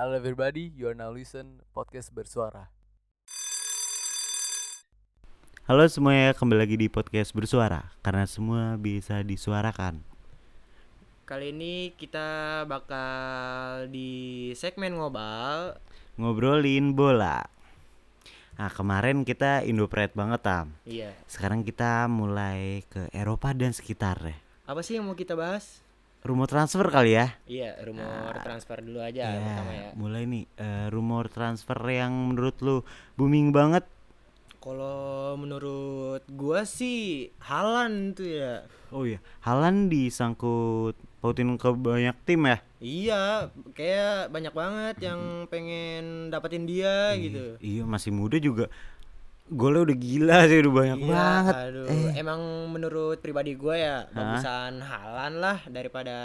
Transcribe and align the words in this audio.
Hello 0.00 0.16
everybody, 0.16 0.72
you 0.80 0.88
are 0.88 0.96
now 0.96 1.12
listen 1.12 1.60
podcast 1.76 2.08
bersuara. 2.16 2.72
Halo 5.68 5.84
semuanya, 5.92 6.32
kembali 6.32 6.56
lagi 6.56 6.80
di 6.80 6.88
podcast 6.88 7.36
bersuara 7.36 7.92
Karena 8.00 8.24
semua 8.24 8.80
bisa 8.80 9.20
disuarakan. 9.20 10.00
Kali 11.28 11.52
ini 11.52 11.92
kita 12.00 12.64
bakal 12.64 13.92
di 13.92 14.48
segmen 14.56 14.96
ngobal. 14.96 15.76
Ngobrolin 16.16 16.96
bola. 16.96 17.44
Nah 18.56 18.72
kemarin 18.72 19.28
kita 19.28 19.68
Indopride 19.68 20.16
banget 20.16 20.40
Tam. 20.40 20.80
Iya. 20.88 21.12
Sekarang 21.28 21.60
kita 21.60 22.08
mulai 22.08 22.88
ke 22.88 23.12
Eropa 23.12 23.52
dan 23.52 23.76
sekitarnya. 23.76 24.40
Apa 24.64 24.80
sih 24.80 24.96
yang 24.96 25.04
mau 25.04 25.12
kita 25.12 25.36
bahas? 25.36 25.84
Rumor 26.20 26.44
transfer 26.52 26.84
kali 26.92 27.16
ya? 27.16 27.32
Iya 27.48 27.80
rumor 27.80 28.36
transfer 28.44 28.84
dulu 28.84 29.00
aja 29.00 29.32
Ya, 29.32 29.40
pertama 29.40 29.72
ya. 29.72 29.90
Mulai 29.96 30.22
nih 30.28 30.44
eh, 30.60 30.86
rumor 30.92 31.32
transfer 31.32 31.80
yang 31.88 32.12
menurut 32.12 32.56
lu 32.60 32.84
booming 33.16 33.56
banget. 33.56 33.88
Kalau 34.60 35.40
menurut 35.40 36.20
gua 36.28 36.68
sih 36.68 37.32
Halan 37.40 38.12
tuh 38.12 38.28
ya. 38.28 38.68
Oh 38.92 39.08
iya, 39.08 39.16
Halan 39.40 39.88
disangkut 39.88 40.92
pautin 41.24 41.56
ke 41.56 41.68
banyak 41.72 42.16
tim 42.28 42.44
ya? 42.44 42.58
Iya 42.84 43.22
kayak 43.72 44.28
banyak 44.28 44.52
banget 44.52 44.96
yang 45.00 45.48
pengen 45.48 46.28
dapetin 46.28 46.68
dia 46.68 47.16
gitu. 47.16 47.56
Iya 47.64 47.88
masih 47.88 48.12
muda 48.12 48.36
juga 48.36 48.68
Golnya 49.50 49.82
udah 49.82 49.96
gila 49.96 50.38
sih 50.46 50.58
udah 50.60 50.72
banyak 50.72 50.98
Iya, 51.00 51.10
banget 51.10 51.54
aduh. 51.66 51.86
Eh, 51.90 52.10
Emang 52.16 52.40
menurut 52.68 53.18
pribadi 53.18 53.52
gua 53.52 53.74
ya 53.74 53.96
bagusan 54.08 54.78
Halan 54.78 55.32
lah 55.36 55.58
daripada 55.66 56.16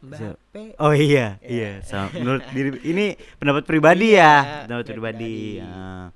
Mbappe. 0.00 0.76
Oh 0.76 0.92
iya, 0.92 1.40
Ya. 1.40 1.48
iya. 1.48 1.70
Sama, 1.80 2.08
menurut 2.14 2.44
diri 2.50 2.72
ini 2.84 3.06
pendapat 3.36 3.64
pribadi 3.64 4.12
Iya, 4.12 4.20
ya, 4.20 4.34
pendapat 4.64 4.86
pribadi. 4.86 5.34
pribadi. 5.56 5.66
Ah. 5.66 6.08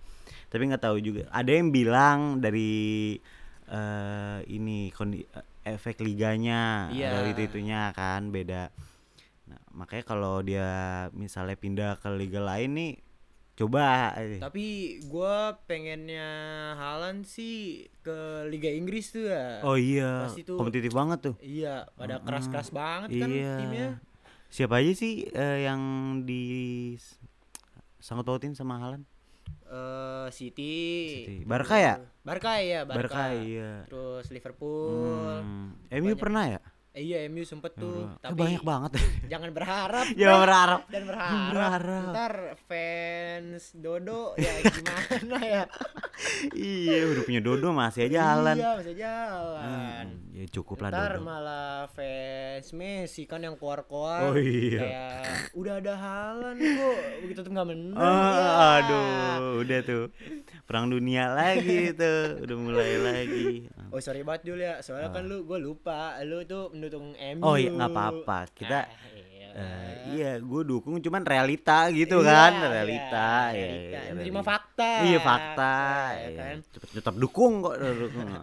tapi 0.46 0.62
nggak 0.64 0.84
tahu 0.84 0.96
juga. 1.00 1.26
Ada 1.28 1.50
yang 1.50 1.68
bilang 1.68 2.18
dari 2.38 3.18
eh 3.66 4.38
ini 4.46 4.88
kondi, 4.88 5.24
efek 5.60 5.98
liganya, 5.98 6.86
Iya. 6.88 7.10
dari 7.10 7.34
itu 7.34 7.42
itunya 7.50 7.90
kan 7.90 8.28
beda. 8.28 8.70
Nah, 9.44 9.60
makanya 9.74 10.04
kalau 10.06 10.40
dia 10.40 10.68
misalnya 11.10 11.52
pindah 11.54 11.98
ke 11.98 12.06
liga 12.10 12.38
lain 12.38 12.70
nih, 12.70 12.92
coba. 13.54 14.14
eh. 14.18 14.38
Tapi 14.38 14.64
gua 15.06 15.58
pengennya 15.64 16.28
Halan 16.74 17.22
sih 17.22 17.86
ke 18.00 18.44
Liga 18.46 18.68
Inggris 18.68 19.10
tuh 19.10 19.30
ya. 19.30 19.62
Oh 19.62 19.74
iya, 19.74 20.26
Pasti 20.26 20.42
tuh- 20.42 20.58
kompetitif 20.58 20.90
banget 20.90 21.18
tuh. 21.22 21.34
Iya, 21.38 21.86
pada 21.94 22.18
keras-keras 22.20 22.68
banget 22.68 23.14
kan 23.14 23.28
iya. 23.30 23.54
timnya. 23.58 23.88
Siapa 24.50 24.78
aja 24.78 24.92
sih 24.92 25.26
eh, 25.28 25.66
yang 25.66 25.80
di 26.22 26.94
sangkut 27.98 28.26
pautin 28.26 28.54
sama 28.54 28.78
Halan? 28.78 29.02
Eh 29.64 30.28
City. 30.30 30.74
City. 31.22 31.36
Barca 31.42 31.74
ya? 31.74 31.94
Barca 32.22 32.58
ya, 32.58 32.82
Barca. 32.82 32.98
Barca 33.00 33.24
iya. 33.38 33.82
Terus 33.86 34.30
Liverpool. 34.30 35.42
Hmm. 35.42 35.74
MU 35.90 36.14
pernah 36.14 36.44
ya? 36.48 36.60
Eh, 36.94 37.02
iya, 37.04 37.26
MU 37.26 37.42
sempet 37.42 37.74
tuh. 37.74 38.06
Eh, 38.06 38.22
Tapi 38.22 38.38
banyak 38.38 38.62
banget. 38.62 38.90
jangan 39.32 39.50
berharap. 39.50 40.06
Jangan 40.08 40.30
Bray. 40.32 40.44
berharap. 40.46 40.80
Dan 40.86 41.02
berharap. 41.10 41.50
berharap. 41.50 42.04
Ntar 42.08 42.34
fans 42.64 43.64
Dodo 43.74 44.38
ya 44.38 44.52
gimana 44.62 45.38
ya? 45.42 45.62
iya, 46.54 47.02
udah 47.04 47.22
punya 47.22 47.40
Dodo 47.40 47.68
masih 47.70 48.06
aja 48.06 48.14
jalan. 48.30 48.54
Iya, 48.54 48.70
masih 48.78 48.94
jalan. 48.94 50.04
Hmm, 50.06 50.32
ya 50.32 50.44
cukup 50.48 50.76
lah 50.80 50.88
Ntar 50.88 51.12
Dodo. 51.12 51.24
malah 51.24 51.74
fans 51.90 52.66
Messi 52.70 53.22
kan 53.24 53.40
yang 53.40 53.56
keluar-keluar 53.56 54.20
Oh, 54.24 54.36
iya. 54.36 54.78
kayak 54.78 55.22
udah 55.52 55.74
ada 55.76 55.94
halan 55.94 56.54
kok 56.56 56.98
begitu 57.20 57.40
tuh 57.40 57.50
nggak 57.50 57.68
menang 57.68 57.98
Ah, 57.98 58.06
ya. 58.06 58.78
aduh, 58.78 59.04
udah 59.60 59.80
tuh. 59.82 60.04
Perang 60.64 60.88
dunia 60.88 61.26
lagi 61.28 61.90
tuh, 61.92 62.38
udah 62.40 62.56
mulai 62.56 62.92
lagi. 62.96 63.66
oh 63.90 63.98
sorry 63.98 64.22
banget 64.22 64.42
Jul 64.44 64.60
ya 64.60 64.78
soalnya 64.78 65.10
kan 65.10 65.22
lu 65.24 65.42
gue 65.42 65.58
lupa 65.58 66.18
lu 66.22 66.42
tuh 66.44 66.70
mendukung 66.86 67.08
MU. 67.14 67.42
Oh 67.42 67.54
iya, 67.54 67.70
nggak 67.70 67.90
apa-apa. 67.90 68.38
Kita 68.50 68.78
Ah, 68.80 68.88
iya. 69.10 69.48
eh, 69.54 69.90
iya, 70.12 70.30
gue 70.36 70.62
dukung 70.62 70.98
cuman 70.98 71.22
realita 71.22 71.86
gitu 71.88 72.18
Iya, 72.18 72.28
kan, 72.28 72.52
iya, 72.52 72.66
realita. 72.68 73.28
ya, 73.46 73.54
realita. 73.54 73.96
ya, 73.96 74.10
Menerima 74.12 74.40
fakta 74.42 74.90
Iya 75.02 75.18
fakta. 75.20 75.74
ya 76.12 76.26
iya. 76.26 76.30
kan 76.36 76.56
Cepet 76.68 76.88
tetap 76.92 77.14
dukung 77.14 77.52
kok. 77.60 77.74
dukung. 77.78 78.28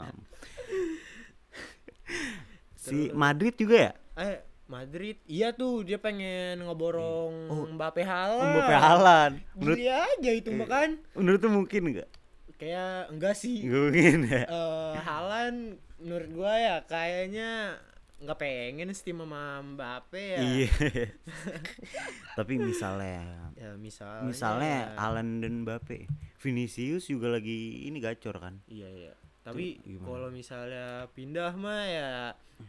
si 2.75 3.13
Madrid 3.13 3.53
juga 3.55 3.77
ya? 3.77 3.91
eh 4.17 4.37
Madrid 4.65 5.19
iya 5.25 5.51
tuh 5.51 5.83
dia 5.83 5.95
pengen 5.97 6.63
ngeborong 6.63 7.33
Oh. 7.47 7.67
Mbappe 7.69 8.01
Halan 8.01 8.47
Mbappe 8.51 8.71
Haaland. 8.73 9.33
Menurut 9.53 9.77
Gila 9.77 9.95
aja 10.01 10.31
itu 10.31 10.49
mah 10.49 10.65
kan 10.65 10.89
menurut 11.13 11.39
tuh 11.39 11.51
mungkin 11.51 11.81
nggak? 11.91 12.09
kayak 12.55 13.09
enggak 13.09 13.33
sih 13.33 13.65
mungkin 13.65 14.21
ya. 14.23 14.45
eh 14.45 14.95
Halan 14.97 15.75
menurut 15.97 16.29
gua 16.31 16.53
ya 16.55 16.75
kayaknya 16.85 17.75
nggak 18.21 18.37
pengen 18.37 18.93
sih 18.93 19.09
sama 19.09 19.59
Mbappe 19.59 20.21
ya. 20.37 20.39
Iya. 20.39 20.69
Tapi 22.37 22.53
misalnya 22.55 23.49
Ya 23.57 23.73
misalnya. 23.75 24.23
misalnya 24.23 24.75
Alan 24.95 25.41
dan 25.41 25.61
Mbappe, 25.61 26.05
Vinicius 26.37 27.05
juga 27.05 27.29
lagi 27.29 27.85
ini 27.85 27.97
gacor 27.97 28.37
kan. 28.37 28.61
Iya 28.65 28.87
iya. 28.87 29.13
Tapi 29.41 29.81
kalau 29.99 30.29
misalnya 30.29 31.09
pindah 31.11 31.53
mah 31.53 31.83
ya 31.83 32.11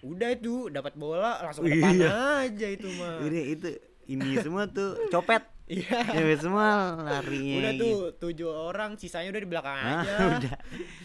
udah 0.01 0.29
itu 0.33 0.73
dapat 0.73 0.97
bola 0.97 1.37
langsung 1.43 1.65
ke 1.65 1.77
Iya. 1.77 2.09
aja 2.43 2.67
itu 2.67 2.89
mah. 2.97 3.21
Udah 3.21 3.43
itu 3.45 3.69
ini 4.09 4.41
semua 4.41 4.65
tuh 4.67 4.97
copet. 5.09 5.45
Iya. 5.69 6.01
Ya 6.11 6.37
semua 6.37 6.97
larinya. 6.99 7.57
Udah 7.61 7.73
gitu. 7.73 7.85
tuh 7.85 7.97
tujuh 8.19 8.49
orang 8.51 8.97
sisanya 8.97 9.31
udah 9.31 9.41
di 9.41 9.49
belakang 9.49 9.77
Ah, 9.77 10.01
aja. 10.01 10.13
udah. 10.41 10.55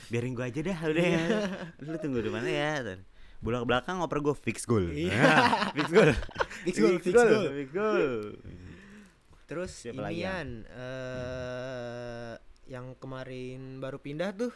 Biarin 0.07 0.31
gua 0.33 0.47
aja 0.47 0.59
dah, 0.61 0.79
udah 0.81 1.05
ya. 1.05 1.23
Lu 1.79 1.95
tunggu 1.99 2.19
di 2.19 2.31
mana 2.31 2.47
ya? 2.47 2.71
Bola 3.37 3.61
ke 3.61 3.67
belakang 3.67 3.97
oper 3.99 4.17
gua 4.19 4.33
fix 4.33 4.63
goal. 4.63 4.89
Iya. 4.89 5.13
Ah, 5.29 5.69
fix 5.75 5.87
goal. 5.87 6.11
Fix 6.63 6.75
goal, 6.75 6.95
fix 6.97 7.13
goal. 7.13 7.43
Fix 7.53 7.69
goal. 7.71 8.05
Terus 9.45 9.71
Siapa 9.71 10.01
lagi 10.03 10.19
ya? 10.19 10.43
inian 10.43 10.49
eh 10.67 12.33
yang 12.67 12.97
kemarin 12.97 13.79
baru 13.79 13.97
pindah 13.97 14.33
tuh 14.33 14.51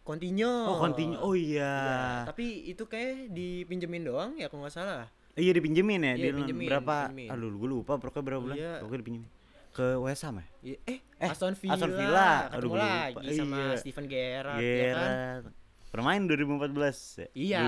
Coutinho. 0.00 0.48
Oh, 0.66 0.80
Coutinho. 0.80 1.20
Oh 1.20 1.34
Iya, 1.34 1.60
iya. 1.60 2.24
tapi 2.24 2.64
itu 2.64 2.82
kayak 2.84 3.28
dipinjemin 3.28 4.00
doang 4.02 4.32
ya 4.34 4.48
kalau 4.48 4.64
nggak 4.64 4.72
salah. 4.72 5.12
Iya 5.34 5.52
dipinjemin 5.52 6.00
ya, 6.00 6.12
Iya, 6.12 6.22
dia 6.22 6.32
pinjemin, 6.34 6.66
berapa? 6.66 6.96
pinjemin. 7.06 7.28
Aduh, 7.30 7.48
gue 7.54 7.68
lupa 7.70 7.92
pokoknya 7.96 8.24
berapa 8.24 8.40
bulan. 8.42 8.56
Iya. 8.56 8.72
Pokoknya 8.80 9.00
dipinjemin. 9.00 9.30
Ke 9.70 9.86
West 9.96 10.22
Ham 10.24 10.34
ya? 10.34 10.46
Iya, 10.64 10.76
Eh, 10.88 10.98
Eh, 11.16 11.28
Aston 11.28 11.54
Villa. 11.54 11.74
Aston 11.76 11.92
Villa. 11.92 12.30
Aduh, 12.48 12.50
Ketemu 12.50 12.72
lupa. 12.72 12.88
lagi 13.12 13.34
sama 13.36 13.56
Iya. 13.60 13.76
Steven 13.76 14.06
Gerrard 14.08 14.58
ya 14.58 14.90
kan. 14.90 15.10
Permain 15.90 16.22
2014 16.22 16.70
ya? 17.18 17.28
Iya. 17.34 17.66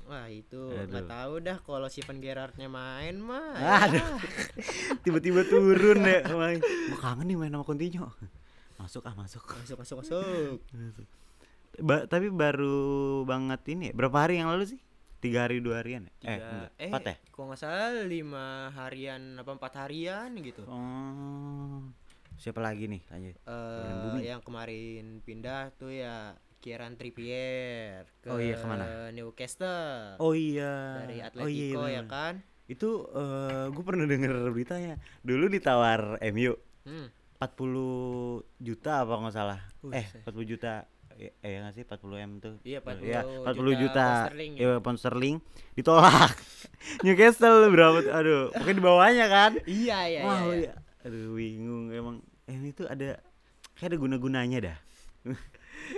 2014, 0.00 0.08
Wah, 0.08 0.26
itu 0.26 0.60
nggak 0.88 1.04
tahu 1.04 1.32
dah 1.44 1.58
kalau 1.60 1.84
Steven 1.86 2.18
Gerrardnya 2.18 2.64
main 2.66 3.20
mah. 3.20 3.52
Aduh. 3.84 4.16
Tiba-tiba 5.04 5.44
turun 5.44 6.00
ya 6.00 6.24
main. 6.32 6.58
Gua 6.64 6.98
kangen 6.98 7.28
nih 7.28 7.36
main 7.36 7.52
sama 7.52 7.62
Coutinho. 7.62 8.08
Masuk 8.80 9.04
ah, 9.04 9.12
masuk. 9.12 9.44
Masuk 9.52 9.76
masuk 9.76 9.96
masuk. 10.00 10.56
Ba- 11.76 12.08
tapi 12.08 12.32
baru 12.32 12.80
banget 13.22 13.60
ini 13.68 13.92
ya. 13.92 13.92
Berapa 13.92 14.16
hari 14.24 14.40
yang 14.40 14.48
lalu 14.48 14.72
sih? 14.72 14.80
Tiga 15.16 15.44
hari 15.44 15.60
dua 15.60 15.80
harian 15.80 16.06
ya? 16.06 16.12
eh, 16.24 16.36
Tiga, 16.38 16.48
enggak. 16.48 16.72
eh, 16.76 16.88
Empat 16.88 17.02
ya? 17.04 17.14
kalau 17.32 17.46
nggak 17.50 17.60
salah 17.60 17.88
lima 18.04 18.46
harian 18.72 19.20
apa 19.36 19.50
empat 19.52 19.72
harian 19.76 20.28
gitu. 20.40 20.62
Oh. 20.68 21.84
Siapa 22.36 22.60
lagi 22.60 22.84
nih? 22.84 23.00
Lanjut. 23.08 23.36
Eh, 23.44 23.92
bumi. 24.08 24.20
yang 24.24 24.40
kemarin 24.40 25.20
pindah 25.20 25.72
tuh 25.74 25.88
ya 25.88 26.36
Kieran 26.58 26.94
Trippier 26.94 28.04
ke 28.18 28.28
Oh 28.28 28.38
iya, 28.38 28.56
ke 28.56 28.66
mana? 28.66 29.08
Newcastle 29.10 30.18
Oh 30.18 30.32
iya. 30.32 31.04
dari 31.04 31.22
Oh 31.36 31.46
iya, 31.46 31.70
Atletico 31.70 31.82
ya 31.86 32.02
kan. 32.04 32.34
Itu 32.66 33.06
eh 33.08 33.70
gue 33.70 33.82
pernah 33.82 34.04
denger 34.04 34.50
beritanya. 34.50 34.98
Dulu 35.20 35.46
ditawar 35.46 36.18
MU 36.26 36.54
Hmm. 36.86 37.10
40 37.36 38.40
juta 38.56 39.02
apa 39.02 39.12
nggak 39.18 39.34
salah. 39.34 39.60
Wih, 39.82 39.94
eh, 39.94 40.06
40 40.22 40.46
juta. 40.46 40.86
Eh, 41.12 41.32
eh 41.40 41.58
nggak 41.58 41.72
sih 41.72 41.82
40 41.82 42.16
M 42.16 42.32
tuh. 42.38 42.54
Iya, 42.62 42.78
40 42.80 43.04
Iya, 43.04 43.20
40 43.42 43.56
juta 43.56 43.80
juta. 43.82 44.06
sterling 44.26 44.52
ya. 44.52 44.60
Iya, 44.60 44.74
pound 44.80 44.98
sterling 44.98 45.36
ditolak. 45.74 46.32
Newcastle 47.04 47.68
berapa? 47.68 47.98
Aduh, 48.10 48.50
pokoknya 48.50 48.74
di 48.74 48.82
bawahnya 48.82 49.26
kan. 49.26 49.52
Iya 49.64 49.98
iya 50.06 50.20
Wah, 50.22 50.40
iya. 50.42 50.46
iya. 50.46 50.56
iya. 50.62 50.72
Aduh, 51.04 51.34
bingung 51.34 51.90
emang. 51.90 52.16
Eh, 52.46 52.54
ini 52.54 52.70
tuh 52.70 52.86
ada 52.86 53.18
kayak 53.74 53.88
ada 53.90 53.96
guna-gunanya 53.98 54.58
dah. 54.62 54.78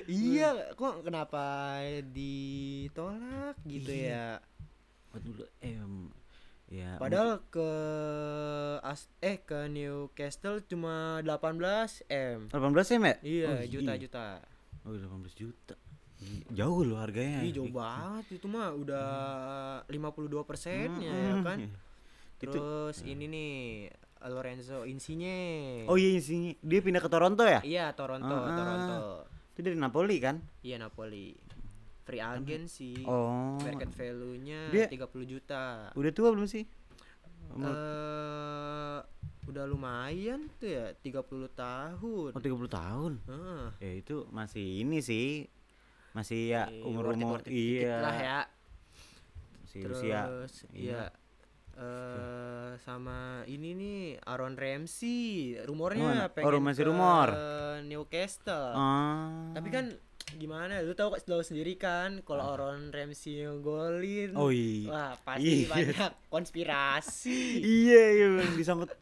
Iya, 0.04 0.72
kok 0.74 1.02
kenapa 1.02 1.78
ditolak 2.04 3.56
gitu 3.64 3.90
Iya. 3.90 4.08
ya? 4.08 4.26
Waduh, 5.10 5.48
em 5.60 6.12
ya. 6.68 6.96
Padahal 6.96 7.40
ke 7.46 7.70
as 8.82 9.08
eh 9.18 9.38
ke 9.38 9.66
Newcastle 9.66 10.60
cuma 10.62 11.24
18 11.24 12.04
m. 12.06 12.48
18 12.48 12.92
M 12.94 13.02
ya? 13.04 13.16
Iya, 13.22 13.46
Oh, 13.48 13.62
juta-juta. 13.64 14.26
Oh, 14.84 14.92
18 14.92 15.32
juta. 15.34 15.74
Jauh 16.50 16.82
loh 16.82 16.98
harganya. 16.98 17.40
Ih, 17.40 17.54
jauh 17.54 17.70
banget 17.70 18.42
itu 18.42 18.46
mah 18.46 18.74
udah 18.74 19.08
52 19.86 20.42
persennya 20.42 20.90
ya 21.08 21.32
Hmm. 21.32 21.44
kan. 21.46 21.58
Itu 22.38 22.50
Terus 22.50 22.96
ini 23.02 23.24
nih 23.26 23.52
Lorenzo 24.26 24.82
Insigne. 24.82 25.86
Oh 25.86 25.94
iya 25.94 26.18
sih, 26.18 26.58
dia 26.58 26.82
pindah 26.82 26.98
ke 26.98 27.06
Toronto 27.06 27.42
ya? 27.42 27.62
Iya, 27.62 27.94
Toronto, 27.94 28.26
Ah, 28.28 28.44
ah. 28.44 28.54
Toronto. 28.54 28.98
Itu 29.58 29.66
dari 29.66 29.74
Napoli 29.74 30.22
kan? 30.22 30.38
Iya, 30.62 30.78
Napoli. 30.78 31.34
Free 32.06 32.22
agent 32.22 32.70
sih. 32.70 33.02
Oh. 33.02 33.58
Market 33.58 33.90
value-nya 33.90 34.70
Dia- 34.70 34.86
30 34.86 35.26
juta. 35.26 35.90
Udah 35.92 36.12
tua 36.14 36.30
belum 36.30 36.46
sih? 36.46 36.62
Eh 37.58 38.98
udah 39.48 39.64
lumayan 39.64 40.46
tuh 40.60 40.70
ya, 40.70 40.94
30 40.94 41.50
tahun. 41.50 42.30
Oh 42.30 42.38
30 42.38 42.70
tahun. 42.70 43.12
Heeh. 43.26 43.64
Ya 43.82 43.92
itu 43.98 44.16
masih 44.30 44.86
ini 44.86 45.02
sih. 45.02 45.50
Masih 46.14 46.54
ya 46.54 46.62
Iya, 46.70 46.86
umur-umur 46.86 47.42
iya. 47.50 47.98
lah 47.98 48.16
ya. 48.16 48.40
Masih 49.58 49.80
Terus 49.82 49.98
usia. 49.98 50.20
iya. 50.70 51.02
Eh 51.78 52.70
sama 52.78 53.42
ini 53.44 53.70
nih 53.72 53.98
Aaron 54.20 54.54
Ramsey 54.54 55.54
rumornya 55.60 56.26
Oh, 56.26 56.32
pengen 56.32 56.50
oh, 56.52 56.60
masih 56.60 56.82
ke 56.82 56.88
rumor. 56.88 57.28
Newcastle. 57.80 58.74
Ah. 58.74 59.50
Tapi 59.52 59.68
kan 59.68 59.86
gimana 60.28 60.82
lu 60.82 60.92
tahu 60.92 61.16
tahu 61.16 61.40
sendiri 61.40 61.74
kan 61.74 62.20
kalau 62.20 62.52
Aaron 62.52 62.90
Ramsey 62.90 63.40
ngegolin 63.40 64.34
Oh 64.34 64.50
iya. 64.50 64.90
wah 64.90 65.12
pasti 65.16 65.64
Iya. 65.64 65.68
banyak 65.70 66.12
konspirasi 66.28 67.40
Iya 67.58 68.02
iya 68.12 68.26
disangkut 68.52 68.92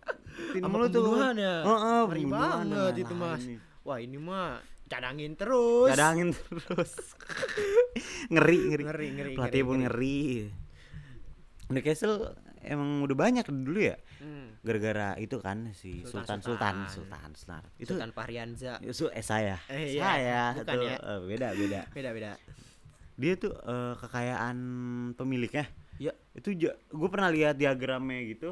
sama 0.55 0.69
mulu 0.69 0.87
tuh. 0.87 1.17
ya 1.34 1.64
ngeri 1.64 2.23
pembunuhan 2.23 2.69
banget 2.69 2.94
itu 3.02 3.14
mas 3.17 3.40
lain-lain. 3.40 3.58
wah 3.82 3.99
ini 3.99 4.17
mah 4.17 4.61
cadangin 4.87 5.32
terus 5.34 5.88
Cadangin 5.90 6.28
terus. 6.31 6.93
ngeri 8.32 8.58
ngeri. 8.69 8.84
Ngeri, 8.84 9.06
ngeri, 9.11 9.32
Pelatih 9.34 9.50
ngeri, 9.56 9.67
pun 9.67 9.76
ngeri. 9.82 10.20
Newcastle 11.67 12.17
emang 12.67 13.07
udah 13.07 13.17
banyak 13.17 13.47
dulu 13.47 13.81
ya. 13.81 13.97
Hmm, 14.19 14.59
Gara-gara 14.61 15.15
itu 15.23 15.39
kan 15.39 15.71
si 15.73 16.03
Sultan 16.03 16.43
Sultan 16.43 16.91
Sultan 16.91 17.31
Sultan. 17.33 17.63
Itu 17.79 17.95
Sultan 17.95 18.11
Fahrianza 18.11 18.83
Su 18.91 19.07
eh 19.15 19.23
saya. 19.25 19.57
Eh, 19.71 19.97
iya. 19.97 20.03
Saya 20.03 20.45
Bukan 20.59 20.75
tuh 20.75 20.83
ya? 20.85 20.99
eh, 20.99 21.21
beda 21.25 21.49
beda. 21.55 21.81
beda 21.97 22.11
beda 22.13 22.31
Dia 23.17 23.33
tuh 23.41 23.55
eh, 23.55 23.95
kekayaan 23.97 24.57
pemiliknya 25.17 25.65
ya 25.97 26.13
itu 26.37 26.53
gue 26.77 27.09
pernah 27.09 27.33
lihat 27.33 27.57
diagramnya 27.57 28.21
gitu 28.29 28.51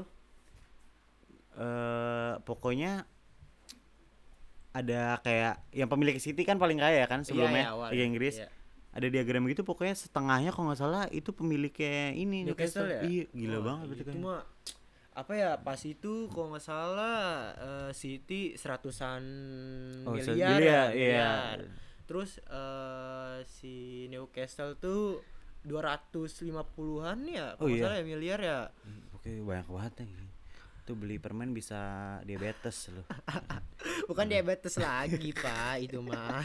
eh 1.54 2.34
pokoknya 2.42 3.06
ada 4.74 5.22
kayak 5.22 5.54
yang 5.70 5.86
pemilik 5.86 6.18
City 6.18 6.42
kan 6.42 6.58
paling 6.58 6.82
kaya 6.82 7.06
kan 7.06 7.22
sebelumnya 7.22 7.70
iya, 7.70 7.70
awal, 7.70 7.88
Liga 7.94 8.04
Inggris 8.10 8.34
iya. 8.42 8.48
Ada 8.94 9.06
diagram 9.10 9.42
gitu 9.50 9.66
pokoknya 9.66 9.92
setengahnya 9.92 10.54
kalau 10.54 10.70
nggak 10.70 10.78
salah 10.78 11.04
itu 11.10 11.34
pemiliknya 11.34 12.14
ini 12.14 12.46
Newcastle 12.46 12.86
ya? 12.86 13.02
iya 13.02 13.24
gila 13.28 13.58
Wah, 13.58 13.62
banget 13.66 13.84
berarti 13.90 14.00
itu 14.00 14.08
kan 14.08 14.16
mah 14.22 14.42
apa 15.14 15.32
ya 15.34 15.50
pas 15.58 15.78
itu 15.78 16.12
kalau 16.30 16.46
nggak 16.50 16.62
salah 16.64 17.18
eh, 17.54 17.90
City 17.90 18.54
seratusan 18.54 19.22
Oh, 20.02 20.14
miliar, 20.14 20.34
miliar, 20.34 20.58
ya, 20.58 20.82
iya. 20.90 21.30
miliar. 21.58 21.58
terus 22.06 22.38
eh, 22.40 23.36
si 23.44 23.74
Newcastle 24.08 24.74
tuh 24.76 25.22
250-an 25.64 27.18
ya 27.24 27.54
Oh, 27.54 27.56
kalau 27.56 27.66
nggak 27.66 27.78
iya. 27.78 27.84
salah 27.84 27.96
ya 27.96 28.04
miliar 28.04 28.40
ya 28.40 28.60
oke 29.12 29.30
banyak 29.42 29.68
banget 29.68 29.92
nih 30.02 30.26
itu 30.84 30.92
beli 30.92 31.16
permen 31.16 31.50
bisa 31.50 31.80
diabetes 32.22 32.92
loh 32.92 33.06
bukan 34.10 34.26
diabetes 34.28 34.76
lagi 34.76 35.32
pak 35.32 35.80
itu 35.80 35.98
mah 35.98 36.44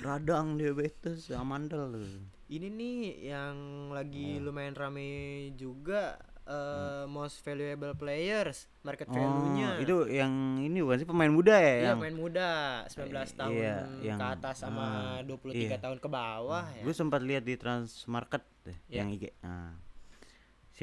radang 0.00 0.56
diabetes 0.56 1.30
amandel 1.30 1.94
loh 1.94 2.04
ini 2.46 2.68
nih 2.68 2.98
yang 3.32 3.56
lagi 3.88 4.36
lumayan 4.36 4.76
rame 4.76 5.08
juga 5.56 6.18
eh, 6.44 7.04
most 7.06 7.40
valuable 7.40 7.94
players 7.94 8.66
market 8.82 9.08
oh 9.08 9.14
value-nya 9.14 9.78
itu 9.80 9.96
yang 10.10 10.32
ini 10.58 10.82
bukan 10.82 10.98
sih 11.00 11.08
pemain 11.08 11.32
muda 11.32 11.54
ya 11.56 11.64
Iya 11.64 11.86
yang 11.88 11.98
pemain 12.02 12.18
muda 12.18 12.48
19 12.90 13.38
tahun 13.40 13.52
iya, 13.56 13.76
yang- 14.02 14.20
ke 14.20 14.26
atas 14.26 14.56
sama 14.60 14.84
ah, 15.16 15.24
23 15.24 15.54
iya. 15.54 15.78
tahun 15.78 15.96
ke 15.96 16.08
bawah 16.10 16.64
ya. 16.66 16.82
Gue 16.82 16.92
sempat 16.92 17.22
lihat 17.22 17.46
di 17.46 17.54
Transmarket 17.56 18.42
deh, 18.66 18.76
Ya. 18.90 19.00
yang 19.00 19.14
IG. 19.14 19.32
Nah. 19.40 19.78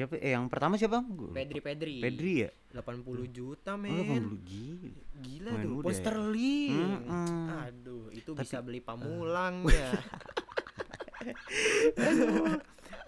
Siapa 0.00 0.16
eh 0.16 0.32
yang 0.32 0.48
pertama 0.48 0.80
siapa? 0.80 1.04
Pedri 1.36 1.60
Pedri. 1.60 2.00
Pedri 2.00 2.48
ya? 2.48 2.50
80 2.72 3.04
juta 3.28 3.76
Oh, 3.76 3.84
men. 3.84 4.32
80 4.32 4.48
gila. 4.48 4.92
Gila 5.20 5.50
Pemain 5.52 5.60
tuh. 5.68 5.76
Pound 5.84 5.96
sterling. 6.00 6.72
Mm-mm. 6.72 7.44
Aduh, 7.68 8.04
itu 8.08 8.30
bisa 8.32 8.64
beli 8.64 8.80
pamulang 8.80 9.68
ya. 9.76 9.92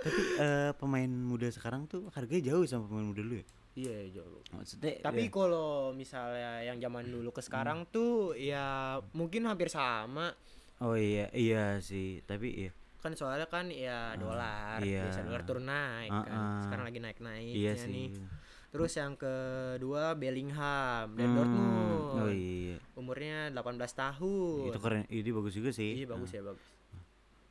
Tapi 0.04 0.20
eh, 0.36 0.70
pemain 0.76 1.08
muda 1.08 1.48
sekarang 1.48 1.88
tuh 1.88 2.12
harganya 2.12 2.52
jauh 2.52 2.68
sama 2.68 2.84
pemain 2.84 3.08
muda 3.08 3.24
dulu 3.24 3.40
ya. 3.40 3.46
Iya, 3.72 4.20
jauh. 4.20 4.44
Maksudnya 4.52 5.00
Tapi 5.00 5.24
ya, 5.24 5.32
kalau 5.32 5.96
misalnya 5.96 6.60
yang 6.60 6.76
zaman 6.76 7.08
dulu 7.08 7.32
ke 7.32 7.40
sekarang 7.40 7.88
tuh 7.88 8.36
ya 8.36 9.00
mungkin 9.16 9.48
hampir 9.48 9.72
sama. 9.72 10.36
Oh 10.84 10.92
iya, 10.92 11.32
iya 11.32 11.80
sih. 11.80 12.20
Tapi 12.28 12.68
iya. 12.68 12.72
Kan 13.02 13.12
soalnya 13.12 13.44
kan 13.44 13.66
ya 13.66 14.14
dolar, 14.14 14.78
iya. 14.78 15.02
biasa 15.02 15.26
dolar 15.26 15.42
turun 15.42 15.66
naik 15.66 16.06
kan. 16.08 16.22
Ah-ah. 16.24 16.62
Sekarang 16.62 16.84
lagi 16.86 16.98
naik-naiknya 16.98 17.52
Iya 17.52 17.72
nih. 17.74 18.14
sih. 18.14 18.22
Terus 18.70 18.92
yang 18.94 19.14
kedua 19.14 20.14
Bellingham 20.14 21.12
dan 21.12 21.26
Hmm, 21.26 21.36
Dortmund. 21.36 22.02
Oh 22.16 22.30
iya. 22.30 22.76
Umurnya 22.94 23.50
18 23.50 23.92
tahun. 23.92 24.70
Itu 24.70 24.78
keren. 24.78 25.02
Ini 25.04 25.30
bagus 25.30 25.52
juga 25.52 25.70
sih. 25.70 25.98
Iya 25.98 26.06
bagus 26.08 26.30
ya 26.30 26.40
bagus. 26.40 26.62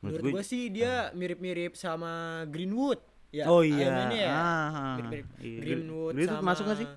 Menurut 0.02 0.22
gue- 0.24 0.34
gua 0.34 0.42
sih 0.42 0.66
dia 0.66 1.12
mirip-mirip 1.12 1.76
sama 1.76 2.42
Greenwood. 2.48 2.98
Ya, 3.30 3.46
oh 3.46 3.60
iya. 3.62 4.08
ya. 4.08 4.28
Ah, 4.28 4.34
ah. 4.34 4.96
Iya. 5.38 5.60
Greenwood 5.60 6.12
Greenwood 6.12 6.32
sama 6.32 6.48
masuk 6.50 6.64
gak 6.66 6.80
sih? 6.80 6.88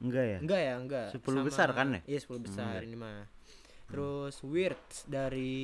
Enggak 0.00 0.24
ya? 0.24 0.38
Enggak 0.40 0.60
ya, 0.62 0.74
enggak. 0.78 1.08
10 1.12 1.44
besar 1.44 1.68
kan 1.70 1.86
ya? 1.92 2.00
Iya, 2.08 2.18
10 2.24 2.40
besar 2.40 2.80
ini 2.80 2.96
mah. 2.96 3.28
Terus 3.84 4.38
Wirtz 4.40 5.04
dari 5.04 5.60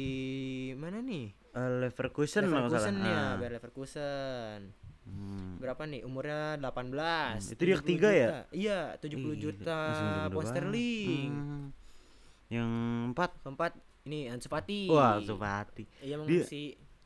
mana 0.74 1.00
nih? 1.00 1.30
Eh, 1.56 1.70
Leverkusen. 1.80 2.44
Leverkusen 2.44 2.94
ya, 3.00 3.16
Ah. 3.16 3.30
Bayer 3.34 3.56
Leverkusen. 3.56 4.60
Hmm. 5.02 5.56
Berapa 5.56 5.82
nih? 5.82 6.02
Umurnya 6.02 6.58
18. 6.58 7.38
Hmm, 7.38 7.52
itu 7.54 7.62
dia 7.64 7.74
70 7.74 7.80
ketiga 7.80 8.08
ya? 8.10 8.28
juta. 8.28 8.40
Iya, 8.52 8.80
70 8.98 9.32
Ih, 9.32 9.40
juta 9.40 9.80
pound 10.28 10.46
sterling. 10.46 11.30
Hmm. 11.32 11.66
Yang 12.46 12.70
empat, 13.10 13.30
Keempat 13.40 13.72
ini 14.04 14.28
Ansu 14.28 14.46
Fati. 14.46 14.86
wah 14.86 15.16
Supati. 15.18 15.84
Iya 15.98 16.12
emang 16.14 16.28
Dia- 16.28 16.44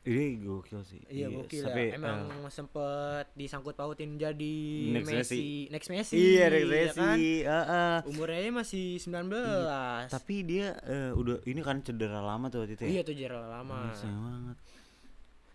Ini 0.01 0.41
gokil 0.41 0.81
sih. 0.81 0.97
Iya 1.05 1.29
gokil 1.29 1.61
Sampai, 1.61 1.93
ya. 1.93 2.01
Emang 2.01 2.25
eh, 2.25 2.49
sempet 2.49 3.29
disangkut 3.33 3.77
pautin 3.77 4.17
jadi 4.17 4.57
Next 4.91 5.13
Messi. 5.13 5.69
Next 5.69 5.89
Messi. 5.89 6.17
iya, 6.17 6.49
Rex 6.49 6.63
ya 6.63 6.73
Messi. 6.89 6.97
kan? 6.97 7.17
heeh. 7.21 7.97
Umurnya 8.09 8.49
masih 8.51 8.97
19. 8.97 10.09
Tapi 10.09 10.35
dia 10.41 10.73
eh, 10.83 11.13
udah 11.13 11.45
ini 11.45 11.61
kan 11.61 11.79
cedera 11.79 12.17
lama 12.17 12.49
tuh 12.49 12.65
waktu 12.65 12.73
itu 12.73 12.83
ya. 12.83 12.89
Iya 12.89 13.01
tuh 13.03 13.13
jarak 13.13 13.45
lama. 13.45 13.77
Iya, 13.87 13.93
sayang 13.95 14.21
banget. 14.23 14.57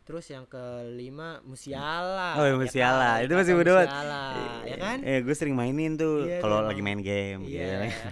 Terus 0.07 0.27
yang 0.31 0.47
kelima 0.47 1.43
Musiala. 1.43 2.39
Oh, 2.39 2.47
ya, 2.47 2.55
ya 2.55 2.57
Musiala. 2.57 3.11
kan? 3.11 3.25
Itu 3.27 3.33
masih 3.35 3.55
muda 3.59 3.71
banget. 3.75 3.91
Musiala, 3.91 4.25
ya 4.63 4.77
kan? 4.79 4.99
Eh, 5.03 5.19
gue 5.19 5.35
sering 5.35 5.59
mainin 5.59 5.99
tuh 5.99 6.23
Iya, 6.23 6.39
kalau 6.39 6.63
emang. 6.63 6.71
lagi 6.71 6.81
main 6.81 7.01
game 7.03 7.41
Iya. 7.43 7.91
gitu. 7.91 8.07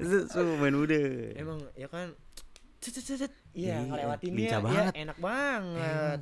Itu 0.00 0.16
semua 0.32 0.56
main 0.56 0.72
muda. 0.72 0.96
Emang 1.36 1.60
ya 1.76 1.84
kan 1.86 2.16
Iya, 2.84 3.28
Iya, 3.54 3.76
ngelewatinnya 3.86 4.38
lincah 4.38 4.60
ya, 4.60 4.64
banget. 4.66 4.92
enak 4.96 5.18
banget. 5.18 6.18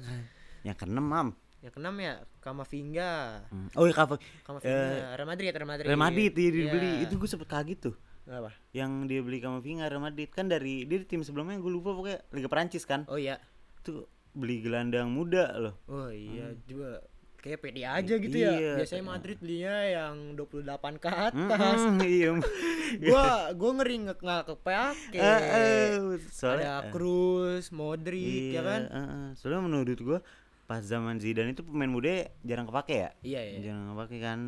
Yang 0.62 0.76
keenam, 0.78 1.06
Mam. 1.06 1.28
Yang 1.62 1.72
keenam 1.74 1.96
ya 1.96 2.14
Kamavinga. 2.38 3.12
Hmm. 3.48 3.68
Oh, 3.74 3.86
iya 3.86 3.94
cover. 3.94 4.18
Kamavinga, 4.42 5.14
Real 5.14 5.28
Madrid, 5.28 5.50
Real 5.50 5.66
Madrid. 5.66 5.86
Real 5.88 6.00
Madrid 6.00 6.30
dia 6.32 6.50
dibeli. 6.50 6.90
Iya. 6.98 7.04
Itu 7.06 7.14
gue 7.16 7.28
sempet 7.30 7.48
kaget 7.48 7.78
tuh. 7.80 7.96
apa? 8.22 8.54
Yang 8.70 8.90
dia 9.10 9.20
beli 9.22 9.38
Kamavinga 9.38 9.86
Real 9.86 9.98
Madrid 9.98 10.30
kan 10.30 10.46
dari 10.46 10.86
dia 10.86 11.02
di 11.02 11.06
tim 11.06 11.22
sebelumnya 11.22 11.58
gue 11.58 11.72
lupa 11.72 11.90
pokoknya 11.90 12.22
Liga 12.30 12.46
Prancis 12.46 12.86
kan. 12.86 13.02
Oh 13.10 13.18
iya. 13.18 13.38
Itu 13.82 14.06
beli 14.32 14.62
gelandang 14.62 15.10
muda 15.10 15.50
loh. 15.58 15.74
Oh 15.86 16.08
iya 16.08 16.54
juga 16.64 17.02
kayak 17.42 17.58
pede 17.58 17.82
aja 17.82 18.14
gitu 18.16 18.36
ya. 18.38 18.54
Iya, 18.54 18.72
Biasanya 18.78 19.02
kayak- 19.02 19.10
Madrid 19.10 19.38
belinya 19.42 19.76
yang 19.82 20.14
28 20.32 20.94
ke 20.96 21.10
atas. 21.10 21.78
Mm-mm, 21.82 21.98
iya. 22.00 22.30
gua 23.10 23.24
gua 23.52 23.70
ngeri 23.76 23.96
nggak 24.00 24.18
nggak 24.18 24.42
kepake. 24.46 25.18
Eh, 25.18 25.40
eh, 25.42 25.86
soalnya 26.30 26.70
Ada 26.78 26.90
Cruz, 26.90 27.68
Modric 27.68 28.22
ya 28.48 28.54
iya, 28.54 28.62
kan? 28.62 28.80
eh, 28.84 28.96
eh. 28.96 29.26
Soalnya 29.34 29.60
menurut 29.60 29.98
gua 29.98 30.18
pas 30.62 30.80
zaman 30.80 31.18
Zidane 31.18 31.50
itu 31.50 31.60
pemain 31.60 31.90
muda 31.90 32.30
jarang 32.40 32.64
kepake 32.64 32.94
ya. 32.96 33.10
Iya 33.20 33.40
iya. 33.42 33.58
Jarang 33.60 33.92
kepake 33.92 34.16
kan 34.18 34.38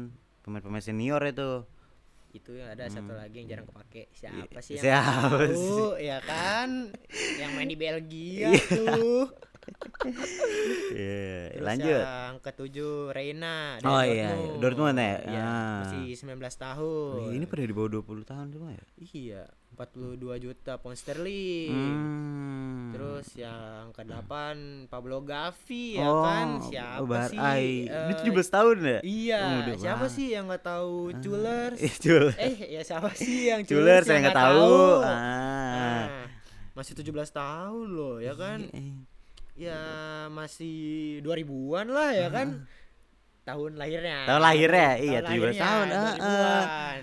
pemain-pemain 0.41 0.81
senior 0.81 1.19
itu. 1.21 1.67
Itu 2.31 2.51
yang 2.51 2.67
ada 2.69 2.87
satu 2.87 3.11
lagi 3.11 3.43
yang 3.43 3.49
jarang 3.49 3.67
kepake. 3.67 4.07
Siapa 4.13 4.39
Iya, 4.51 4.61
sih 4.61 4.75
yang 4.77 4.85
siapa 4.85 5.39
tahu, 5.47 5.87
ya 5.97 6.19
kan? 6.21 6.69
yang 7.43 7.51
main 7.53 7.67
di 7.67 7.75
Belgia 7.75 8.55
tuh. 8.65 9.31
Iya, 10.95 11.51
Terus 11.51 11.65
lanjut. 11.65 12.01
yang 12.01 12.35
ketujuh 12.39 12.95
Reina 13.11 13.81
Oh 13.81 14.01
iya, 14.01 14.31
Dortmund 14.59 14.97
ya? 14.97 15.17
Iya, 15.23 15.41
Ah. 15.41 15.77
masih 15.83 16.13
19 16.15 16.55
tahun. 16.55 17.17
Oh, 17.19 17.31
ini 17.31 17.45
pada 17.45 17.63
di 17.63 17.73
bawah 17.73 17.91
20 17.95 18.23
tahun 18.23 18.47
semua 18.51 18.71
ya? 18.71 18.85
Iya, 18.97 19.43
42 19.73 20.15
juta 20.39 20.73
pound 20.77 20.95
sterling. 20.95 21.73
Hmm. 21.73 22.93
Terus 22.95 23.27
yang 23.35 23.91
ke-8 23.91 24.33
Pablo 24.87 25.19
Gavi 25.21 25.99
ya 25.99 26.07
oh, 26.07 26.23
kan? 26.23 26.47
Siapa 26.63 27.03
Bar 27.03 27.27
sih? 27.27 27.39
Ai. 27.41 27.91
Dia 27.91 28.15
Eh, 28.15 28.23
17 28.23 28.47
tahun 28.47 28.77
ya? 28.79 28.99
Iya, 29.03 29.43
Oh, 29.43 29.75
siapa 29.75 30.05
banget. 30.05 30.15
sih 30.15 30.27
yang 30.31 30.45
nggak 30.47 30.63
tahu? 30.63 31.11
Eh, 31.11 31.95
Jul. 31.99 32.27
eh, 32.39 32.55
ya 32.71 32.83
siapa 32.83 33.11
sih 33.13 33.51
yang 33.51 33.67
Chulers 33.67 34.07
saya 34.07 34.21
yang 34.21 34.31
nggak 34.31 34.39
tahu. 34.39 34.79
Ah. 35.03 35.11
Nah, 35.75 36.05
masih 36.73 36.95
17 36.95 37.31
tahun 37.31 37.87
loh 37.89 38.23
ya 38.23 38.35
kan? 38.35 38.63
Iya, 38.71 39.11
Ya 39.55 39.79
masih 40.29 40.77
2000-an 41.21 41.87
lah 41.87 42.11
ya 42.11 42.29
kan? 42.29 42.67
Tahun 43.45 43.77
lahirnya. 43.77 44.25
Tahun 44.25 44.41
lahirnya, 44.41 44.91
iya, 44.99 45.19
Tahun 45.21 45.37
17 45.37 45.53
lahirnya, 45.53 45.61
tahun, 45.61 45.87
ah, 45.87 46.01
ah. 46.01 46.15
2000-an. 46.17 47.03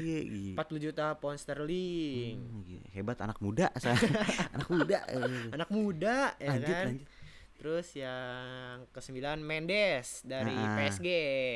Iya, 0.00 0.18
iya. 0.24 0.52
40 0.56 0.80
juta 0.80 1.06
pound 1.14 1.36
sterling. 1.36 2.34
Hmm, 2.40 2.60
gila. 2.64 2.88
Hebat 2.90 3.18
anak 3.20 3.38
muda, 3.38 3.66
anak 4.56 4.68
muda. 4.68 4.98
eh. 5.06 5.22
Anak 5.52 5.68
muda 5.68 6.16
ya 6.36 6.50
Lanjut, 6.50 6.72
kan? 6.72 6.86
lanjut. 6.88 7.08
Terus 7.54 7.86
yang 7.94 8.44
ke-9 8.90 9.14
Mendes 9.38 10.06
dari 10.24 10.52
Ah. 10.52 10.74
PSG. 10.74 11.08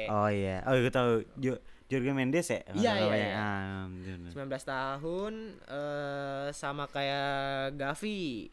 Oh 0.08 0.28
iya. 0.28 0.62
Oh, 0.64 0.76
gue 0.76 0.92
tahu. 0.92 1.12
Jo 1.34 1.56
Jorge 1.88 2.12
Mendes 2.12 2.46
ya? 2.46 2.60
Iya, 2.68 2.92
iya, 2.92 2.92
namanya. 3.00 3.16
iya. 3.16 3.32
Ah, 3.34 3.82
bener. 3.88 4.28
19 4.28 4.60
tahun 4.62 5.32
eh 5.64 6.46
sama 6.52 6.84
kayak 6.86 7.26
Gavi 7.74 8.52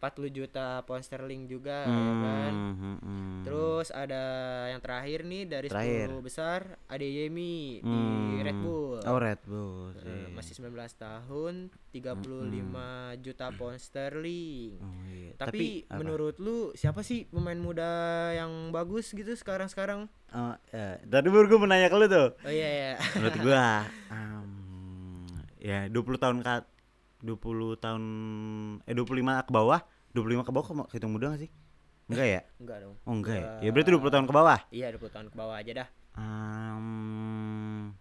40 0.00 0.32
juta 0.32 0.66
pound 0.82 1.00
sterling 1.00 1.44
juga 1.44 1.84
ya 1.84 1.92
kan 2.16 2.50
Hmm, 2.50 2.74
hmm, 2.74 2.96
hmm. 2.98 3.36
terus 3.42 3.88
ada 3.90 4.22
yang 4.66 4.80
terakhir 4.80 5.22
nih 5.22 5.44
dari 5.44 5.68
Terakhir. 5.68 6.08
10 6.08 6.20
besar 6.20 6.60
Adeyemi 6.86 7.78
di 7.78 7.86
Hmm. 7.86 8.40
Red 8.40 8.58
Bull 8.58 8.96
Oh, 9.02 9.16
Red 9.16 9.40
Bull. 9.44 9.92
Iya. 9.94 10.28
masih 10.30 10.56
19 10.56 10.72
tahun 10.94 11.54
35 11.90 12.72
juta 13.18 13.46
pound 13.50 13.76
sterling 13.76 14.76
Oh, 14.76 14.88
iya. 15.06 15.32
tapi, 15.36 15.84
apa? 15.84 15.96
menurut 15.96 16.36
lu 16.36 16.72
siapa 16.72 17.00
sih 17.00 17.24
pemain 17.26 17.56
muda 17.56 17.90
yang 18.32 18.50
bagus 18.70 19.10
gitu 19.10 19.30
sekarang-sekarang 19.30 20.08
Oh, 20.30 20.54
ya. 20.68 20.96
Tadi 21.02 21.26
baru 21.26 21.44
gue 21.46 21.60
menanya 21.60 21.86
ke 21.86 21.96
lu 21.96 22.06
tuh. 22.06 22.28
oh 22.38 22.48
iya 22.48 22.68
ya 22.70 22.92
Menurut 23.14 23.36
gua 23.42 23.66
um, 24.14 24.48
ya 25.58 25.78
20 25.86 25.92
tahun 26.16 26.38
ke 26.40 26.52
20 27.22 27.36
tahun 27.76 28.02
eh 28.82 28.92
25 28.92 29.06
ke 29.42 29.50
bawah, 29.50 29.80
25 30.10 30.40
ke 30.40 30.50
bawah 30.50 30.64
kok 30.66 30.90
hitung 30.90 31.12
muda 31.12 31.30
gak 31.30 31.40
sih? 31.40 31.50
Enggak 32.06 32.26
ya? 32.26 32.40
enggak 32.58 32.78
dong 32.80 32.94
Oh 33.00 33.14
enggak 33.14 33.34
ya? 33.34 33.44
Gua- 33.46 33.60
Ya 33.60 33.70
berarti 33.70 33.90
20 33.92 34.10
tahun 34.10 34.26
ke 34.26 34.34
bawah. 34.34 34.58
iya 34.70 34.86
20 34.90 35.10
tahun 35.10 35.26
ke 35.28 35.36
bawah 35.36 35.56
aja 35.56 35.72
dah 35.76 35.88
Um, 36.12 37.94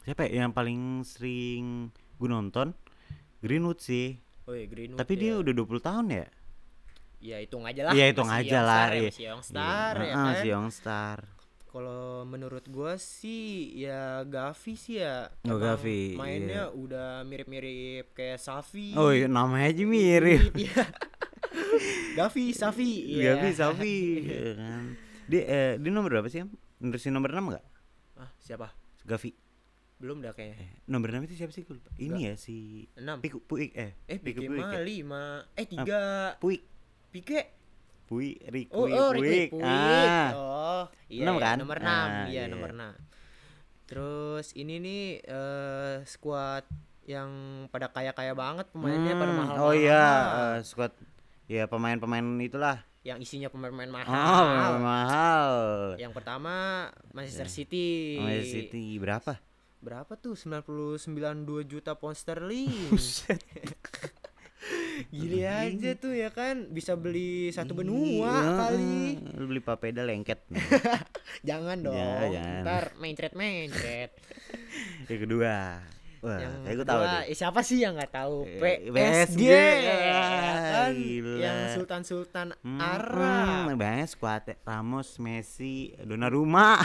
siapa 0.00 0.24
ya 0.24 0.42
yang 0.42 0.52
paling 0.52 1.00
sering 1.02 1.88
gue 2.14 2.28
nonton? 2.28 2.76
Greenwood 3.40 3.78
sih. 3.78 4.20
oh 4.44 4.52
iya 4.52 4.66
Greenwood 4.66 4.96
Tapi 4.96 5.12
dia 5.14 5.32
ya. 5.32 5.40
udah 5.40 5.52
20 5.54 5.80
tahun 5.80 6.06
ya? 6.08 6.26
ya 7.18 7.36
hitung 7.40 7.64
aja 7.64 7.82
lah 7.82 7.92
Iya, 7.92 8.04
hitung 8.12 8.28
masih 8.28 8.44
aja 8.44 8.58
lah, 8.60 8.84
Youngstar 8.84 8.84
ya, 8.86 8.94
iya. 8.94 9.08
masih 9.08 9.24
Youngstar 9.24 9.94
Iya. 9.96 10.04
ya 10.04 10.12
Ah, 10.12 10.20
kan 10.20 10.34
si 10.36 10.46
Youngstar. 10.46 11.18
Kalau 11.74 12.22
menurut 12.22 12.62
gua 12.66 12.94
sih 12.94 13.42
ya 13.76 14.22
Gavi 14.22 14.74
sih 14.74 15.02
ya 15.02 15.26
Oh, 15.44 15.58
Gavi, 15.58 16.14
mainnya 16.14 16.70
udah 16.70 17.20
mirip-mirip 17.20 18.14
kayak 18.14 18.38
Safi 18.38 18.94
Oh 18.94 19.10
iya 19.10 19.26
namanya 19.26 19.68
aja 19.68 19.82
mirip. 19.84 20.54
Iya. 20.62 20.86
Gavi 22.14 22.44
Safi 22.50 22.90
iya. 23.12 23.34
Gavi, 23.34 23.48
Safi. 23.52 23.96
ya 24.22 24.52
kan. 24.54 24.84
Dia 25.26 25.42
eh, 25.42 25.72
dia 25.76 25.90
nomor 25.90 26.10
berapa 26.10 26.28
sih? 26.28 26.46
Nersi 26.78 27.10
nomor 27.10 27.30
6 27.30 27.42
enggak? 27.44 27.64
ah 28.14 28.30
siapa 28.38 28.70
Gavi. 29.02 29.34
belum 29.94 30.22
dah 30.22 30.30
kayaknya 30.30 30.58
Eh, 30.60 30.70
nomor 30.86 31.10
6 31.10 31.26
itu 31.26 31.34
siapa 31.34 31.50
sih? 31.50 31.66
Lupa. 31.66 31.90
Ini 31.96 32.20
ya 32.20 32.34
si 32.36 32.86
enam 32.94 33.18
Piku 33.18 33.40
Puik 33.40 33.74
eh 33.74 33.98
eh 34.06 34.18
Piku 34.18 34.42
Puik 34.44 34.58
mah 34.60 34.70
ya? 34.70 34.80
lima 34.80 35.24
eh 35.52 35.66
tiga 35.66 36.02
Puik 36.38 36.62
Pique 37.10 37.63
Puik 38.14 38.38
Riku 38.46 38.70
oh 38.72 38.86
oh. 38.86 39.10
Puig 39.12 39.50
Ah. 39.58 40.30
oh 40.32 40.84
iya 41.08 41.26
Enam 41.26 41.34
iya, 41.34 41.44
kan? 41.44 41.56
nomor 41.58 41.76
enam 41.76 42.06
Ah, 42.06 42.24
iya 42.24 42.32
iya. 42.38 42.42
nomor 42.46 42.70
enam 42.70 42.94
terus 43.84 44.54
ini 44.54 44.78
nih 44.78 45.02
eh 45.20 45.96
squad 46.04 46.62
yang 47.04 47.28
pada 47.68 47.86
kaya-kaya 47.86 48.32
banget 48.32 48.70
pemainnya 48.70 49.12
pada 49.12 49.28
Hmm, 49.28 49.40
mahal 49.44 49.56
Oh 49.60 49.74
iya, 49.74 50.04
eh, 50.54 50.58
squad 50.62 50.94
ya 51.44 51.66
pemain-pemain 51.66 52.24
itulah. 52.40 52.80
yang 53.02 53.20
isinya 53.20 53.52
pemain-pemain 53.52 53.92
Oh, 54.00 54.00
mahal 54.00 54.72
mahal. 54.80 55.50
yang 55.98 56.08
pertama 56.10 56.88
Manchester 57.10 57.44
City 57.46 58.16
Manchester 58.16 58.64
City 58.64 58.96
berapa? 58.96 59.36
berapa 59.84 60.16
tuh 60.16 60.32
99 60.32 60.96
2 61.44 61.68
juta 61.68 61.92
pound 61.92 62.16
sterling 62.16 62.72
gili 65.08 65.42
aja 65.42 65.90
tuh 65.94 66.12
ya 66.12 66.28
kan 66.28 66.68
bisa 66.68 66.94
beli 66.94 67.48
satu 67.48 67.72
benua 67.72 68.30
Iya, 68.34 68.50
kali 68.58 68.98
Lu 69.34 69.44
beli 69.46 69.60
papeda 69.60 70.02
lengket. 70.02 70.42
jangan 71.48 71.78
dong 71.80 71.94
Ya, 71.94 72.30
jangan. 72.30 72.62
ntar 72.62 72.84
mencret 72.96 73.32
mencret 73.32 74.10
yang 75.08 75.20
kedua. 75.20 75.56
Wah, 76.24 76.40
yang 76.40 76.52
kayak 76.58 76.74
gue 76.74 76.86
tahu 76.86 77.00
kedua, 77.04 77.20
eh, 77.22 77.36
siapa 77.36 77.60
sih 77.60 77.78
yang 77.78 77.92
nggak 77.94 78.12
tahu 78.14 78.36
Eh, 78.42 78.60
PSG, 78.88 78.96
PSG, 79.36 79.42
ya 79.44 79.94
kan 80.64 80.90
gila. 80.90 81.34
yang 81.36 81.58
Sultan 81.70 82.02
Sultan 82.02 82.48
Hmm, 82.56 82.80
Arab 82.80 83.68
hmm, 83.68 83.76
banyak 83.76 84.08
squad 84.08 84.44
Ramos, 84.62 85.08
Messi, 85.18 85.92
Donnarumma. 85.98 86.80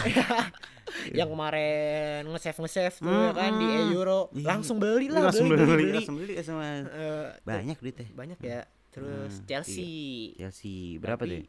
yang 1.16 1.30
kemarin 1.30 2.28
nge-save 2.28 2.60
nge-save 2.60 2.96
tuh 2.98 3.08
ya 3.08 3.32
kan 3.32 3.52
di 3.56 3.68
Hmm, 3.70 3.94
Euro 3.94 4.20
Iya. 4.32 4.46
langsung 4.50 4.76
beli 4.76 5.08
lah 5.08 5.22
langsung 5.24 5.48
beli 5.48 5.64
beli, 5.64 5.72
beli. 5.80 5.94
langsung 5.96 6.18
beli 6.18 6.34
semua. 6.42 6.66
Eh, 6.84 7.28
Banyak 7.42 7.78
duitnya. 7.78 8.08
banyak 8.12 8.40
ya 8.42 8.60
terus 8.90 9.38
Hmm, 9.38 9.46
Chelsea 9.46 9.90
Chelsea 10.36 10.98
berapa 10.98 11.22
Tapi, 11.22 11.30
deh? 11.32 11.46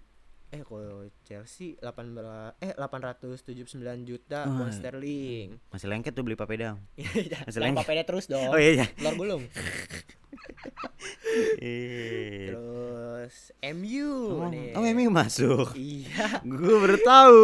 Eh 0.51 0.63
kalau 0.63 1.07
Chelsea 1.23 1.79
18 1.79 2.11
eh 2.59 2.75
879 2.75 3.71
juta 4.03 4.45
Oh, 4.45 4.59
pound 4.59 4.73
sterling 4.73 5.63
Masih 5.69 5.87
lengket 5.87 6.11
tuh 6.11 6.23
beli 6.23 6.35
papeda. 6.35 6.75
Masih 6.99 7.47
Masih 7.47 7.61
lengket. 7.61 7.81
papeda 7.81 8.03
terus 8.03 8.27
dong 8.27 8.51
Oh 8.51 8.59
iya 8.59 8.71
iya. 8.77 8.87
Telur 8.91 9.15
gulung 9.17 9.43
Eh. 11.57 12.47
terus 12.51 13.35
MU 13.73 14.11
Oh, 14.37 14.49
nih 14.49 14.75
oh 14.75 14.83
MU 14.89 15.09
masuk. 15.09 15.71
iya 15.75 16.43
Gue 16.43 16.75
baru 16.77 16.99
tahu. 16.99 17.41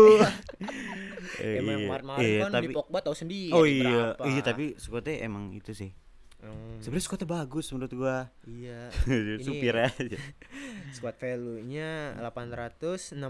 Emang 1.36 1.78
iya. 1.78 1.86
kemarin-kemarin 1.86 2.24
Iya, 2.24 2.40
kan 2.40 2.50
tapi 2.52 2.66
di 2.66 2.74
Pogba 2.74 2.98
tahu 3.00 3.14
sendiri 3.14 3.52
Oh 3.52 3.62
iya, 3.62 4.16
berapa. 4.16 4.22
iya 4.26 4.40
tapi 4.42 4.64
squadnya 4.76 5.14
emang 5.22 5.52
itu 5.52 5.70
sih. 5.72 5.90
Hmm, 6.36 6.78
Sebenarnya 6.78 7.02
squadnya 7.02 7.26
bagus 7.26 7.66
menurut 7.70 7.92
gua. 7.92 8.18
iya 8.42 8.92
Supir 9.42 9.72
aja. 9.74 10.20
squad 10.94 11.16
value-nya 11.16 12.14
865 12.20 13.24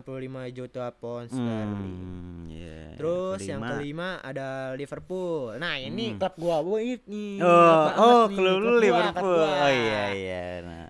juta 0.52 0.90
pound 0.92 1.28
sterling 1.28 1.76
Hmm, 1.76 2.44
iya. 2.46 2.92
Terus 2.96 3.40
yang 3.42 3.60
Kelima. 3.60 3.72
kelima 3.72 4.08
ada 4.20 4.48
Liverpool. 4.72 5.54
Nah 5.54 5.76
ini 5.76 6.12
Hmm. 6.12 6.18
klub 6.18 6.34
gua 6.36 6.78
ini. 6.78 7.38
Oh, 7.38 7.86
oh, 7.94 8.24
klub 8.26 8.58
klub 8.58 8.82
Liverpool. 8.82 9.38
gua. 9.38 9.54
Oh 9.60 9.70
iya 9.70 10.02
iya. 10.12 10.44
Nah. 10.60 10.85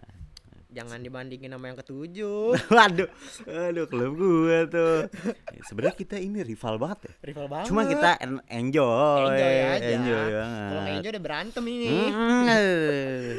Jangan 0.77 1.01
dibandingin 1.01 1.57
sama 1.57 1.73
yang 1.73 1.79
ketujuh. 1.81 2.53
Waduh, 2.77 3.09
aduh 3.49 3.87
klub 3.89 4.13
gua 4.13 4.69
tuh. 4.69 5.09
Sebenarnya 5.73 5.97
kita 5.97 6.21
ini 6.21 6.45
rival 6.45 6.77
banget 6.77 7.09
ya. 7.09 7.13
Rival 7.25 7.47
banget. 7.49 7.67
Cuma 7.73 7.89
kita 7.89 8.21
en- 8.21 8.45
enjoy, 8.45 9.25
enjoy 9.33 9.57
aja. 9.73 9.89
enjoy 9.89 10.27
Kalau 10.29 10.37
banget. 10.37 10.77
nggak 10.85 10.97
enjoy 11.01 11.11
udah 11.17 11.25
berantem 11.25 11.65
ini. 11.65 11.89
Mm, 12.13 12.45
eh. 12.53 13.37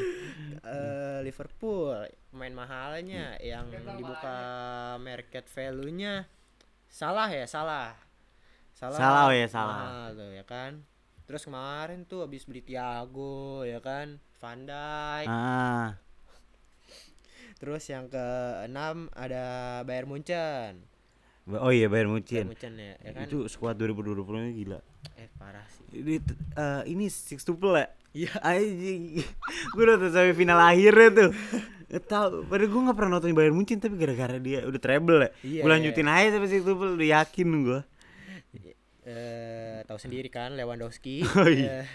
Liverpool 1.22 1.94
pemain 2.30 2.54
mahalnya 2.54 3.38
yang 3.38 3.70
dibuka 3.70 4.38
market 4.98 5.46
value-nya 5.46 6.26
salah 6.88 7.28
ya 7.30 7.46
salah. 7.46 7.94
Salah. 8.74 8.98
Salah, 8.98 9.22
oh 9.26 9.34
ya, 9.34 9.46
salah. 9.50 9.74
mahal 9.74 10.06
tuh 10.14 10.30
ya 10.34 10.44
kan. 10.46 10.72
Terus 11.26 11.42
kemarin 11.44 12.06
tuh 12.06 12.24
habis 12.24 12.46
beli 12.46 12.62
Thiago 12.62 13.60
ya 13.62 13.82
kan, 13.82 14.16
Van 14.38 14.64
Dijk. 14.64 15.26
Ah, 15.28 15.98
Terus 17.58 17.82
yang 17.90 18.06
keenam 18.06 19.10
ada 19.18 19.42
Bayern 19.82 20.06
Munchen. 20.06 20.86
oh 21.50 21.74
iya 21.74 21.90
Bayern 21.90 22.10
Bayern 22.10 22.10
Munchen. 22.14 22.44
Munchen 22.46 22.72
ya, 22.78 22.94
ya 23.02 23.10
kan? 23.18 23.26
Itu 23.26 23.50
squad 23.50 23.74
2020 23.82 24.22
nya 24.38 24.52
gila. 24.54 24.78
Eh 25.18 25.26
parah 25.34 25.66
sih. 25.66 25.82
Ini 25.90 26.22
eh, 26.54 26.82
ini 26.86 27.10
six 27.10 27.42
tuple 27.42 27.74
ya? 27.74 27.90
Iya. 28.14 28.32
Anjing. 28.46 29.26
gue 29.74 29.84
nonton 29.84 30.10
sampai 30.14 30.34
final 30.38 30.58
akhirnya 30.62 31.08
tuh. 31.10 31.30
Tau, 32.04 32.44
padahal 32.44 32.68
gue 32.68 32.80
gak 32.84 32.96
pernah 33.00 33.12
nonton 33.18 33.34
Bayern 33.34 33.56
Munchen 33.58 33.82
tapi 33.82 33.98
gara-gara 33.98 34.38
dia 34.38 34.62
udah 34.62 34.80
treble 34.80 35.18
ya. 35.18 35.30
Iya, 35.42 35.62
gue 35.66 35.70
lanjutin 35.70 36.06
aja 36.06 36.28
sampai 36.38 36.50
six 36.50 36.62
tuple 36.62 36.94
udah 36.94 37.08
yakin 37.20 37.48
gue. 37.66 37.80
Eh 39.08 39.80
tahu 39.88 39.98
sendiri 39.98 40.28
kan 40.28 40.54
Lewandowski. 40.54 41.24
Oh, 41.40 41.48
iya. 41.48 41.88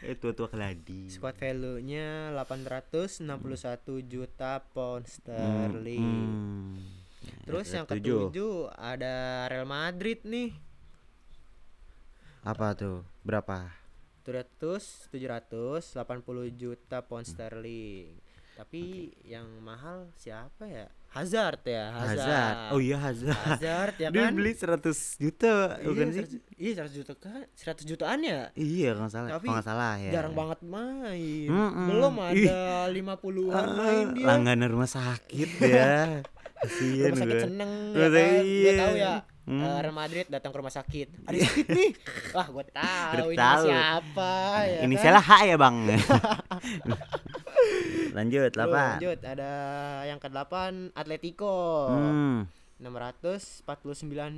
Eh, 0.00 0.14
Itu 0.14 0.30
tua 0.30 0.46
keladi. 0.46 1.10
Squad 1.10 1.34
value-nya 1.34 2.30
861 2.32 3.18
juta 4.00 4.62
pound 4.68 5.02
Hmm, 5.02 5.10
sterling. 5.10 6.04
hmm. 6.04 6.74
Terus 7.44 7.66
Ya, 7.66 7.74
yang 7.74 7.86
ketujuh. 7.86 8.30
ketujuh 8.30 8.54
ada 8.72 9.14
Real 9.46 9.66
Madrid 9.66 10.22
nih. 10.22 10.54
apa 12.40 12.72
tuh? 12.72 13.02
Berapa? 13.20 13.74
700 14.22 15.10
780 15.10 15.92
juta 16.52 17.02
pound 17.02 17.26
sterling. 17.26 18.14
Tapi 18.58 18.82
yang 19.22 19.46
mahal 19.62 20.10
siapa 20.12 20.66
ya? 20.66 20.90
Hazard 21.08 21.62
ya, 21.62 21.88
Hazard. 21.88 22.18
Hazard. 22.20 22.56
Oh 22.68 22.80
iya 22.82 22.98
Hazard. 22.98 23.38
Hazard 23.38 23.94
ya 23.96 24.08
Dia 24.12 24.22
kan? 24.24 24.32
beli 24.34 24.52
100 24.52 24.82
juta 25.16 25.52
Iya, 25.72 25.86
bukan 25.86 26.06
sih? 26.10 26.22
100 26.26 26.58
Iya, 26.58 26.72
100 26.82 26.98
juta 26.98 27.12
kan? 27.16 27.40
100 27.48 27.86
jutaan 27.86 28.18
ya? 28.20 28.40
Iya 28.52 28.88
kalau 28.90 29.00
nggak 29.00 29.14
salah. 29.14 29.28
Tapi 29.30 29.40
Kalau 29.40 29.54
nggak 29.54 29.68
salah 29.68 29.92
ya. 29.96 30.10
Jarang 30.12 30.34
banget 30.34 30.58
main. 30.64 31.48
Mm-mm. 31.48 31.86
Belum 31.88 32.12
Ih. 32.28 32.44
ada 32.44 32.60
50-an 32.90 33.54
Ah, 33.54 33.66
main 33.72 34.06
dia. 34.12 34.26
Langganan 34.26 34.68
rumah 34.68 34.90
sakit 34.90 35.50
ya. 35.72 36.20
Kasian 36.58 37.08
rumah 37.08 37.22
sakit 37.22 37.40
seneng 37.40 37.70
ya 37.88 38.02
kan? 38.02 38.10
sakit, 38.12 38.42
Dia 38.42 38.50
iya. 38.66 38.74
tahu 38.76 38.96
ya 38.98 39.14
Hmm. 39.48 39.64
eh, 39.64 39.80
Real 39.80 39.96
Madrid 39.96 40.26
datang 40.28 40.52
ke 40.52 40.60
rumah 40.60 40.68
sakit 40.70 41.24
ada 41.24 41.32
sakit 41.40 41.66
nih 41.72 41.90
wah 42.36 42.44
gue 42.44 42.64
tahu 42.68 43.28
ini 43.32 43.40
tahu. 43.40 43.64
siapa 43.64 44.32
ya 44.60 44.78
Ini 44.84 44.92
kan? 44.92 45.00
salah 45.00 45.24
H 45.24 45.30
ya 45.40 45.56
bang. 45.56 45.76
Lanjut 48.10 48.50
Tuh, 48.50 48.62
apa? 48.62 48.84
lanjut 48.94 49.18
ada 49.22 49.50
yang 50.04 50.18
ke-8 50.18 50.54
Atletico 50.92 51.56
Hmm. 51.88 52.48
649 52.78 53.90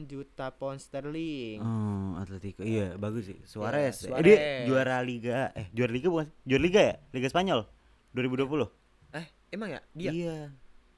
juta 0.07 0.49
pound 0.51 0.79
sterling 0.79 1.61
Oh, 1.61 2.17
Atletico. 2.17 2.61
Iya, 2.61 2.97
bagus 2.97 3.27
sih. 3.27 3.39
Suarez. 3.43 4.01
Iya, 4.01 4.11
Eh, 4.11 4.23
dia 4.23 4.37
Suarez. 4.37 4.65
juara 4.67 4.97
liga. 5.01 5.39
Eh, 5.53 5.67
juara 5.71 5.91
liga 5.91 6.09
bukan? 6.09 6.29
Juara 6.43 6.63
liga 6.63 6.81
ya? 6.83 6.95
Liga 7.11 7.27
Spanyol 7.27 7.61
2020. 8.11 8.69
eh 9.13 9.27
emang 9.51 9.69
ya 9.69 9.81
dia 9.93 10.11
Iya. 10.11 10.39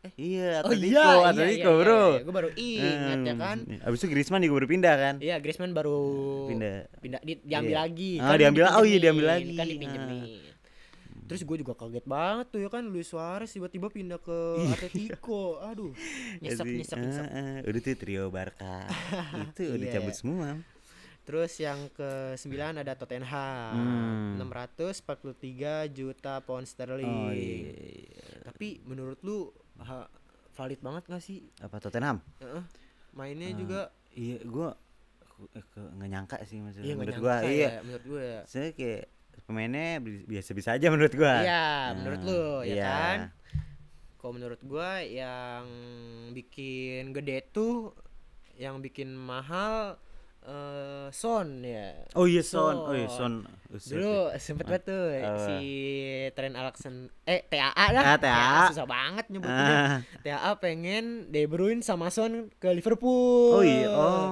Eh. 0.03 0.13
Iya, 0.17 0.51
oh 0.59 0.67
Atletico, 0.67 0.91
iya 0.91 1.07
iya, 1.15 1.25
Atletico, 1.25 1.71
iya, 1.71 1.79
Bro. 1.79 2.03
iya, 2.03 2.21
gue 2.21 2.35
baru 2.35 2.51
ingat 2.53 3.19
ya 3.23 3.35
kan 3.37 3.59
Hmm, 3.63 3.79
Abis 3.83 3.99
itu 3.99 4.09
Griezmann 4.09 4.43
juga 4.43 4.55
baru 4.57 4.69
pindah 4.69 4.95
kan? 4.97 5.15
Iya 5.17 5.37
Griezmann 5.39 5.73
baru 5.73 6.01
Pindah. 6.47 6.77
pindah 6.99 7.21
di- 7.21 7.39
diambil 7.41 7.71
Iya. 7.71 7.81
lagi 7.81 8.13
Ah, 8.19 8.35
diambil- 8.35 8.67
oh 8.73 8.83
iya, 8.83 8.99
diambil 8.99 9.27
lagi. 9.29 9.53
kan 9.53 9.67
dipinjemin 9.69 10.21
terus 11.25 11.41
gue 11.41 11.57
juga 11.59 11.73
kaget 11.73 12.05
banget 12.05 12.47
tuh 12.49 12.61
ya 12.61 12.69
kan 12.69 12.85
Luis 12.85 13.07
Suarez 13.07 13.49
tiba-tiba 13.49 13.87
pindah 13.87 14.19
ke 14.19 14.39
Atletico 14.69 15.59
aduh 15.59 15.95
nyesek 16.43 16.61
Jadi, 16.61 16.77
nyesek 16.79 16.99
nyesek 16.99 17.25
ah, 17.25 17.33
ah, 17.33 17.59
udah 17.63 17.81
tuh 17.81 17.95
trio 17.95 18.25
Barca. 18.29 18.77
itu 19.47 19.63
udah 19.69 19.87
Iya. 19.87 19.95
cabut 19.95 20.15
semua. 20.15 20.49
terus 21.23 21.55
yang 21.57 21.79
ke 21.89 22.11
9 22.35 22.51
ada 22.77 22.93
Tottenham 22.93 23.79
Hmm. 24.35 24.43
643 24.43 25.23
juta 25.89 26.41
pound 26.41 26.65
sterling 26.65 27.07
Oh 27.07 27.31
iya. 27.31 27.71
tapi 28.43 28.83
menurut 28.83 29.23
lu 29.23 29.49
ha- 29.79 30.11
valid 30.53 30.79
banget 30.79 31.07
gak 31.07 31.21
sih 31.21 31.47
Apa 31.59 31.79
Tottenham? 31.79 32.19
Heeh. 32.39 32.63
mainnya 33.13 33.49
Ah, 33.49 33.57
juga 33.57 33.81
Iya, 34.13 34.45
gua 34.45 34.77
eh, 35.49 35.65
ke- 35.65 35.91
nggak 35.93 36.11
nyangka 36.11 36.37
sih 36.43 36.59
maksudnya. 36.59 36.85
iya 36.85 36.95
menurut 36.95 37.17
gua, 37.17 37.37
iya. 37.43 37.69
ya, 37.71 37.81
menurut 37.81 38.05
gue 38.05 38.23
ya 38.23 38.41
Saya 38.45 38.69
kayak 38.71 39.05
pemainnya 39.45 39.99
bi- 39.99 40.25
biasa-biasa 40.25 40.75
aja 40.75 40.87
menurut 40.89 41.13
gua. 41.13 41.35
Iya, 41.39 41.65
menurut 41.95 42.19
Ah, 42.19 42.27
lu 42.27 42.43
ya 42.63 42.73
iya. 42.73 42.87
kan? 42.89 43.19
Kalau 44.15 44.33
menurut 44.33 44.61
gua 44.63 45.01
yang 45.01 45.65
bikin 46.31 47.11
gede 47.11 47.43
tuh 47.49 47.91
yang 48.55 48.79
bikin 48.79 49.13
mahal 49.13 49.99
eh 50.41 51.07
Son 51.11 51.63
ya. 51.63 52.03
Oh 52.13 52.25
iya 52.25 52.43
Son. 52.43 52.75
Oh 52.75 52.91
iya 52.93 53.07
Son. 53.09 53.47
Dulu 53.69 54.31
sempet 54.37 54.67
banget 54.67 54.83
tuh 54.85 55.03
Apa? 55.13 55.39
si 55.41 55.59
Trent 56.33 56.55
Alexander 56.55 57.15
eh 57.25 57.43
TAA 57.45 57.87
lah. 57.89 58.03
Ah, 58.05 58.19
TAA. 58.19 58.59
susah 58.69 58.87
banget 58.87 59.25
Ah. 59.25 59.31
nyebutnya. 59.31 59.71
TAA 60.21 60.51
pengen 60.57 61.05
De 61.29 61.47
Bruyne 61.47 61.79
sama 61.81 62.07
Son 62.09 62.51
ke 62.57 62.69
Liverpool. 62.71 63.55
Oh 63.55 63.63
iya. 63.63 63.87
Oh. 63.89 64.27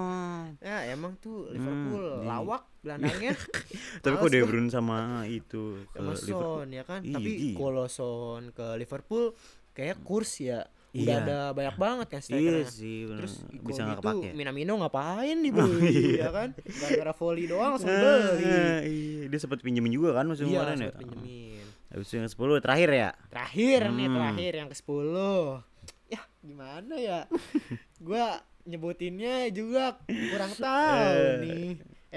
Ya 0.61 0.83
emang 0.89 1.15
tuh 1.17 1.47
Liverpool 1.49 2.03
Hmm, 2.13 2.21
di- 2.21 2.27
lawak 2.27 2.63
gelandangnya. 2.81 3.33
Tapi 4.03 4.15
kok 4.15 4.29
De. 4.29 4.41
Bruyne 4.43 4.69
sama 4.69 4.99
itu 5.25 5.85
ke 5.87 5.97
sama 5.97 6.11
Liverpool. 6.11 6.41
Son 6.57 6.69
ya 6.71 6.83
kan 6.83 7.01
Iya, 7.01 7.15
tapi 7.15 7.31
iya. 7.31 7.55
kalau 7.55 7.87
Son 7.87 8.43
ke 8.51 8.67
Liverpool 8.75 9.25
kayak 9.71 9.97
kurs 10.01 10.33
ya 10.39 10.65
udah 10.91 11.07
Iya. 11.13 11.23
ada 11.23 11.39
banyak 11.51 11.77
banget 11.77 12.07
kan 12.09 12.19
Iya 12.19 12.27
strikernya 12.27 12.67
sih, 12.67 12.99
bener. 13.05 13.19
terus 13.21 13.35
bisa 13.55 13.55
kalau 13.55 13.87
nggak 13.87 13.97
gitu 13.97 14.09
kepake. 14.11 14.29
Minamino 14.35 14.73
ngapain 14.77 15.37
dibeli 15.45 15.99
ya 16.17 16.29
kan 16.29 16.49
gara-gara 16.57 17.13
volley 17.15 17.47
doang 17.47 17.71
langsung 17.73 17.89
Ah, 17.89 18.35
iya, 18.83 19.25
dia 19.25 19.39
sempat 19.39 19.61
pinjemin 19.61 19.93
juga 19.93 20.11
kan 20.13 20.27
musim 20.27 20.47
iya 20.47 20.67
kemarin 20.67 20.79
ya. 20.81 20.93
pinjemin 20.95 21.63
Habis 21.87 22.09
yang 22.09 22.27
10 22.27 22.35
terakhir 22.61 22.91
ya. 22.93 23.11
terakhir 23.29 23.81
nih 23.89 24.07
Hmm. 24.07 24.17
terakhir 24.17 24.53
yang 24.57 24.69
ke 24.69 24.77
10 24.77 25.63
ya 26.09 26.21
gimana 26.41 26.95
ya 26.97 27.21
gua 28.01 28.27
nyebutinnya 28.63 29.49
juga 29.51 29.95
kurang 30.07 30.53
tahu 30.53 31.07
Eh, 31.07 31.35
nih 31.41 31.69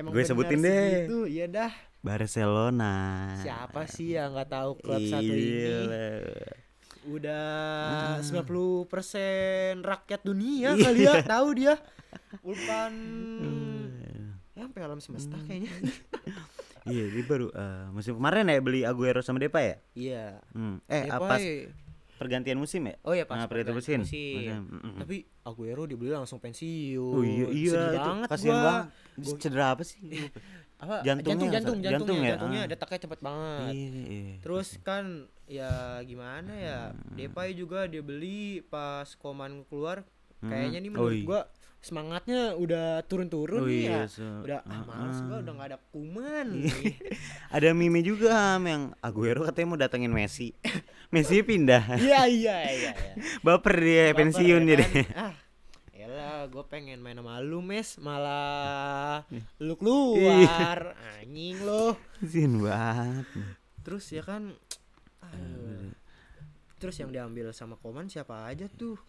emang 0.04 0.12
gue 0.12 0.24
sebutin 0.24 0.60
deh. 0.60 1.08
segitu 1.08 1.20
iya 1.26 1.46
dah 1.48 1.72
Barcelona. 2.00 2.94
siapa 3.38 3.84
sih 3.86 4.14
yang 4.14 4.32
nggak 4.32 4.50
tahu 4.50 4.72
klub 4.78 5.00
satu 5.02 5.24
ini 5.24 5.72
udah 7.06 7.48
Ah. 8.14 8.20
90% 8.20 8.88
rakyat 9.82 10.22
dunia 10.22 10.72
kali 10.74 11.00
ya 11.02 11.20
tahu 11.34 11.48
dia 11.54 11.76
bukan 12.40 12.92
ya 14.54 14.62
sampai 14.62 14.82
alam 14.82 15.00
semesta 15.00 15.34
Hmm. 15.34 15.46
kayaknya 15.46 15.72
Iya, 16.84 17.08
dia 17.10 17.24
baru 17.24 17.48
eh, 17.50 17.88
musim 17.90 18.12
kemarin 18.14 18.44
ya 18.46 18.60
beli 18.60 18.84
Aguero 18.84 19.20
sama 19.20 19.40
Depa 19.40 19.60
ya? 19.60 19.76
iya 19.94 20.44
Hmm. 20.52 20.84
Eh, 20.86 21.08
Depay. 21.08 21.12
apa 21.14 21.36
pergantian 22.24 22.56
musim 22.56 22.82
ya? 22.84 22.96
oh 23.02 23.12
ya 23.12 23.24
pas 23.24 23.36
Nah, 23.36 23.46
pergantian 23.46 23.76
musim. 23.76 24.00
musim. 24.00 24.64
Mm-mm. 24.64 24.96
tapi 24.98 25.16
Aguero 25.42 25.84
dibeli 25.84 26.10
langsung 26.10 26.38
pensiun 26.38 27.04
Oh 27.14 27.22
iya, 27.22 27.48
iya 27.50 27.72
Sedih 27.74 27.92
itu 27.94 28.10
banget 28.10 28.28
kasihan 28.30 28.50
gua. 28.50 28.64
banget. 28.64 28.86
Gua- 29.16 29.38
Cedera 29.38 29.66
apa 29.70 29.84
sih? 29.84 30.00
apa 30.76 30.96
Jantungnya 31.00 31.30
jantung 31.30 31.50
jantung 31.50 31.78
jantungnya 31.78 31.92
Jantung 31.94 32.18
ya? 32.18 32.30
jantungnya 32.30 32.62
Ah. 32.62 32.68
detaknya 32.68 33.00
cepet 33.00 33.20
banget 33.22 33.72
Iya, 33.72 33.90
iya. 34.06 34.36
Terus 34.40 34.68
kan 34.82 35.06
ya 35.46 35.72
gimana 36.02 36.54
ya 36.54 36.80
Depay 37.14 37.54
juga 37.54 37.86
dia 37.86 38.00
beli 38.00 38.42
pas 38.64 39.08
Koman 39.14 39.64
keluar 39.66 40.04
Hmm. 40.38 40.50
kayaknya 40.50 40.80
nih 40.80 40.90
Oh 40.90 40.96
menurut 40.98 41.14
iya. 41.14 41.24
gua 41.26 41.42
semangatnya 41.80 42.42
udah 42.54 42.88
turun-turun 43.04 43.60
Oh 43.60 43.68
nih 43.70 43.80
iya, 43.82 43.96
ya 43.98 44.04
so- 44.06 44.24
udah 44.42 44.60
ah, 44.62 44.84
males 44.86 45.20
gua 45.22 45.32
ah. 45.32 45.40
udah 45.42 45.52
nggak 45.54 45.70
ada 45.70 45.80
kuman 45.90 46.48
Iya. 46.58 46.74
Ada 47.56 47.70
meme 47.72 48.00
juga 48.02 48.28
Ham, 48.32 48.64
yang 48.66 48.84
Aguero 48.98 49.46
katanya 49.46 49.68
mau 49.70 49.78
datengin 49.78 50.10
Messi. 50.10 50.52
Messi 51.14 51.40
pindah. 51.40 51.84
iya 51.96 52.26
iya 52.26 52.58
iya 52.66 52.92
iya. 52.92 53.14
Baper 53.46 53.76
dia 53.78 54.04
Baper 54.10 54.18
pensiun 54.20 54.62
ya 54.64 54.70
jadi. 54.74 54.86
kan? 55.06 55.06
ah 55.16 55.34
Yalah, 55.94 56.52
gue 56.52 56.64
pengen 56.68 57.00
main 57.00 57.16
sama 57.16 57.40
lu, 57.40 57.62
Mes, 57.62 57.96
malah 57.98 59.24
Iya. 59.30 59.46
lu 59.58 59.74
keluar, 59.78 61.00
anjing 61.16 61.62
lo. 61.62 61.96
Kasihan 62.20 62.54
banget. 62.60 63.26
Terus 63.80 64.06
ya 64.10 64.20
kan, 64.22 64.52
aduh. 65.22 65.96
terus 66.76 66.98
yang 66.98 67.08
diambil 67.10 67.52
sama 67.52 67.78
Koman 67.78 68.08
siapa 68.08 68.44
aja 68.44 68.68
tuh? 68.68 69.00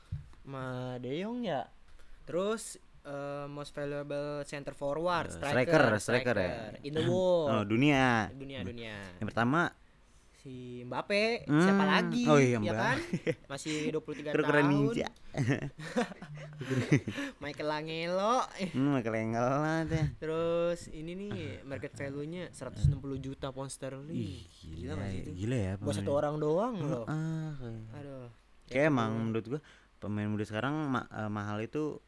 Ma 0.44 0.94
De 0.96 1.10
Jong 1.16 1.42
ya. 1.42 1.66
Terus 2.22 2.78
eh, 3.02 3.46
most 3.48 3.74
valuable 3.74 4.44
center 4.44 4.72
forward, 4.72 5.28
Eh, 5.28 5.34
striker, 5.34 5.98
striker, 5.98 5.98
striker 5.98 6.36
ya. 6.38 6.54
in 6.80 6.94
the 6.94 7.02
world, 7.02 7.50
Oh, 7.50 7.62
dunia. 7.64 8.30
dunia 8.30 8.62
dunia. 8.62 9.18
Yang 9.18 9.28
pertama 9.28 9.74
Si 10.44 10.84
Mbappe, 10.84 11.48
siapa 11.48 11.56
Hmm, 11.80 11.88
lagi? 11.90 12.22
oh 12.28 12.36
iya, 12.36 12.54
ya 12.54 12.58
Mbappe. 12.60 12.76
kan? 12.76 12.96
Masih 13.50 13.88
23 13.88 14.28
Keren 14.28 14.44
tahun. 14.44 14.68
ninja. 14.68 15.08
Michael 17.40 17.70
Angelo. 17.72 18.34
Hmm, 18.70 18.94
kelengel 19.00 19.40
lah 19.40 19.80
deh. 19.84 20.04
Terus 20.16 20.86
ini 20.90 21.12
nih 21.16 21.32
market 21.62 21.92
value-nya 21.92 22.50
160 22.50 22.94
juta 23.18 23.50
pound 23.50 23.68
sterling. 23.68 24.44
Gila 24.62 24.92
gak 24.94 25.08
sih 25.08 25.18
itu? 25.18 25.30
Gila 25.34 25.56
ya. 25.56 25.72
Buat 25.78 25.94
satu 25.94 26.04
pemain. 26.04 26.18
orang 26.20 26.34
doang 26.38 26.72
loh. 26.78 27.04
Ah, 27.06 27.50
kayak- 27.56 27.88
Aduh. 27.96 28.26
kayak 28.66 28.84
emang 28.86 29.10
menurut 29.18 29.44
gua 29.48 29.60
pemain 29.98 30.26
muda 30.26 30.42
sekarang 30.42 30.72
ma- 30.86 31.08
eh, 31.08 31.26
mahal 31.26 31.58
itu 31.58 31.98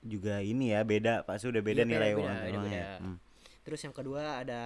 juga 0.00 0.38
ini 0.38 0.70
ya 0.70 0.80
beda 0.80 1.22
pasti 1.24 1.46
udah 1.46 1.60
beda 1.60 1.78
Iya, 1.78 1.86
nilai 1.86 2.10
beda, 2.10 2.18
uang 2.18 2.36
beda, 2.38 2.58
beda. 2.58 2.82
Hmm. 3.00 3.16
Terus 3.62 3.78
yang 3.82 3.92
kedua 3.92 4.20
ada 4.40 4.60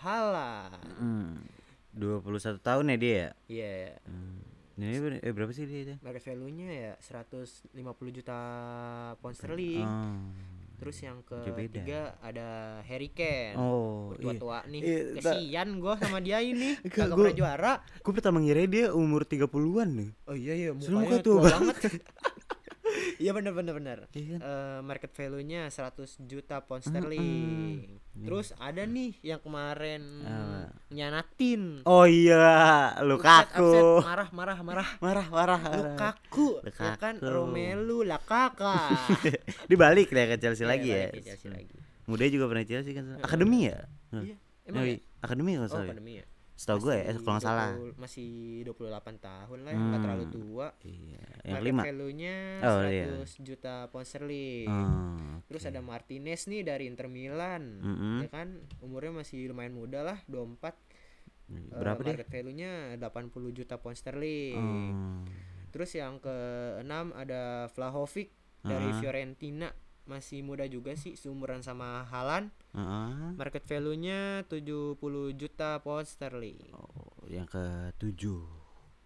Hala. 0.00 0.72
Hmm. 0.96 1.36
21 1.94 2.26
tahun 2.58 2.84
ya 2.86 2.96
dia 2.96 3.14
ya. 3.14 3.30
Iya, 3.46 3.72
Hmm. 4.04 4.42
Ini 4.74 4.98
ber- 4.98 5.22
eh, 5.22 5.30
berapa 5.30 5.50
sih 5.50 5.64
dia 5.64 5.80
itu? 5.84 5.94
market 6.00 6.22
value-nya 6.24 6.68
ya 6.68 6.92
150 6.98 7.70
juta 8.10 8.38
pound 9.16 9.32
sterling. 9.32 9.86
Oh. 9.86 10.18
Terus 10.74 10.98
yang 10.98 11.22
ketiga 11.22 12.18
ada 12.18 12.48
Harry 12.82 13.06
Kane. 13.08 13.54
Oh, 13.54 14.10
iya. 14.12 14.34
tua-tua 14.34 14.66
nih. 14.66 14.80
Iya, 14.82 14.98
Kesian 15.16 15.78
gua 15.78 15.94
sama 15.94 16.18
dia 16.18 16.42
ini. 16.42 16.74
Kagak 16.84 17.14
gua- 17.14 17.30
pernah 17.30 17.38
juara. 17.38 17.72
Gue 18.02 18.12
pertama 18.12 18.42
ngira 18.42 18.66
dia 18.66 18.90
umur 18.90 19.22
30-an 19.22 19.88
nih. 19.94 20.10
Oh 20.26 20.34
iya 20.34 20.52
iya 20.52 20.70
mukanya 20.74 20.98
muka 20.98 21.16
tua 21.16 21.38
tua 21.38 21.42
banget. 21.48 21.76
Iya 23.22 23.30
bener 23.30 23.50
bener 23.50 23.74
bener. 23.74 23.98
Iya 24.10 24.26
kan? 24.34 24.40
Eh, 24.40 24.78
market 24.82 25.10
value-nya 25.10 25.66
100 25.66 26.18
juta 26.24 26.62
pound 26.62 26.82
sterling. 26.82 27.98
Terus 28.16 28.54
ada 28.56 28.82
nih 28.82 29.14
yang 29.20 29.38
kemarin 29.38 30.02
Apa? 30.22 30.70
nyanatin. 30.88 31.82
Oh 31.84 32.04
iya, 32.04 32.94
Lukaku. 33.00 33.62
upset, 33.62 34.06
marah 34.06 34.28
marah 34.30 34.58
marah. 34.60 34.88
Marah, 34.98 35.26
marah. 35.28 35.58
marah. 35.60 35.76
Lukaku, 35.76 36.58
ya 36.62 36.94
kan 36.96 37.14
Lukaku. 37.16 37.30
Romelu 37.30 37.98
Lakaka. 38.02 38.78
Dibalik 39.70 40.08
ya 40.08 40.24
ke 40.26 40.36
Chelsea 40.36 40.64
lagi 40.64 40.90
Iya, 40.90 41.10
ya. 41.10 41.14
ke 41.14 41.20
Chelsea 41.24 41.50
lagi. 41.50 41.74
Muda 42.04 42.24
juga 42.28 42.46
pernah 42.46 42.64
Chelsea 42.64 42.92
kan. 42.92 43.18
Akademi 43.18 43.66
ya? 43.66 43.78
Iya. 44.12 44.36
Oh, 44.36 44.68
Emang 44.68 44.84
ya? 44.84 44.94
iya. 44.94 44.98
Akademi 45.20 45.50
kalau 45.54 45.66
Oh, 45.66 45.72
salah. 45.72 45.84
ya? 45.84 45.90
akademi 45.90 46.12
ya. 46.18 46.24
Setahu 46.54 46.78
gue 46.80 46.94
ya, 46.94 47.04
Masih 47.04 47.18
kalau 47.18 47.34
nggak 47.34 47.44
salah. 47.44 47.70
20 47.74 47.98
Masih 47.98 48.30
28 48.62 48.86
tahun 49.18 49.58
lah, 49.60 49.72
nggak 49.72 49.84
Hmm. 49.90 50.00
terlalu 50.00 50.24
tua. 50.28 50.66
Iya, 50.80 51.24
yang 51.42 51.50
Market 51.50 51.60
kelima. 51.60 51.82
value-nya 51.82 52.36
Oh, 52.62 52.78
100 52.80 52.88
iya. 52.88 53.06
juta 53.42 53.74
pound 53.88 54.06
sterling. 54.06 54.68
Oh, 54.68 55.34
Terus 55.44 55.62
oke. 55.62 55.70
ada 55.70 55.80
Martinez 55.80 56.40
nih 56.44 56.62
dari 56.62 56.84
Inter 56.86 57.06
Milan. 57.06 57.62
Mm-mm. 57.76 58.16
Ya 58.20 58.28
kan 58.28 58.48
umurnya 58.78 59.12
masih 59.16 59.46
lumayan 59.46 59.72
muda 59.72 60.00
lah, 60.00 60.18
24. 60.24 60.78
Eh, 61.46 61.74
Berapa 61.74 62.00
dia? 62.00 62.14
market 62.14 62.30
value-nya 62.30 62.70
80 62.94 63.28
juta 63.50 63.74
pound 63.76 63.94
sterling. 63.94 64.54
Oh. 64.56 65.20
Terus 65.68 65.90
yang 65.92 66.16
ke-6 66.18 66.86
ada 67.12 67.42
Vlahovic 67.68 68.30
dari 68.62 68.88
Ah. 68.88 68.96
Fiorentina. 68.96 69.68
Masih 70.04 70.44
muda 70.44 70.68
juga 70.68 70.92
sih, 70.94 71.16
seumuran 71.16 71.64
sama 71.64 72.04
Halan. 72.04 72.52
Heeh. 72.76 73.32
Market 73.34 73.64
value-nya 73.64 74.44
70 74.44 75.00
juta 75.32 75.80
pound 75.80 76.04
sterling. 76.04 76.60
Oh, 76.70 77.24
yang 77.24 77.48
ketujuh. 77.48 78.44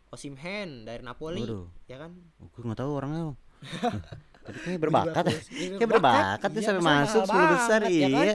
Osimhen 0.08 0.82
dari 0.82 1.04
Napoli, 1.04 1.44
Waduh. 1.44 1.70
ya 1.86 2.00
kan? 2.00 2.16
Oh, 2.40 2.50
gue 2.50 2.62
nggak 2.64 2.80
tahu 2.80 2.90
orangnya. 2.96 3.36
Tapi 4.48 4.58
kayaknya 4.58 4.80
berbakat. 4.80 5.24
ya. 5.28 5.38
Iya, 5.52 5.68
Kayak 5.76 5.90
berbakat 5.92 6.48
tuh 6.48 6.58
Iya, 6.58 6.66
sampai 6.66 6.82
masalah 6.82 7.04
masuk 7.04 7.22
10 7.28 7.54
besar 7.54 7.80
ya 7.84 8.08
kan? 8.08 8.26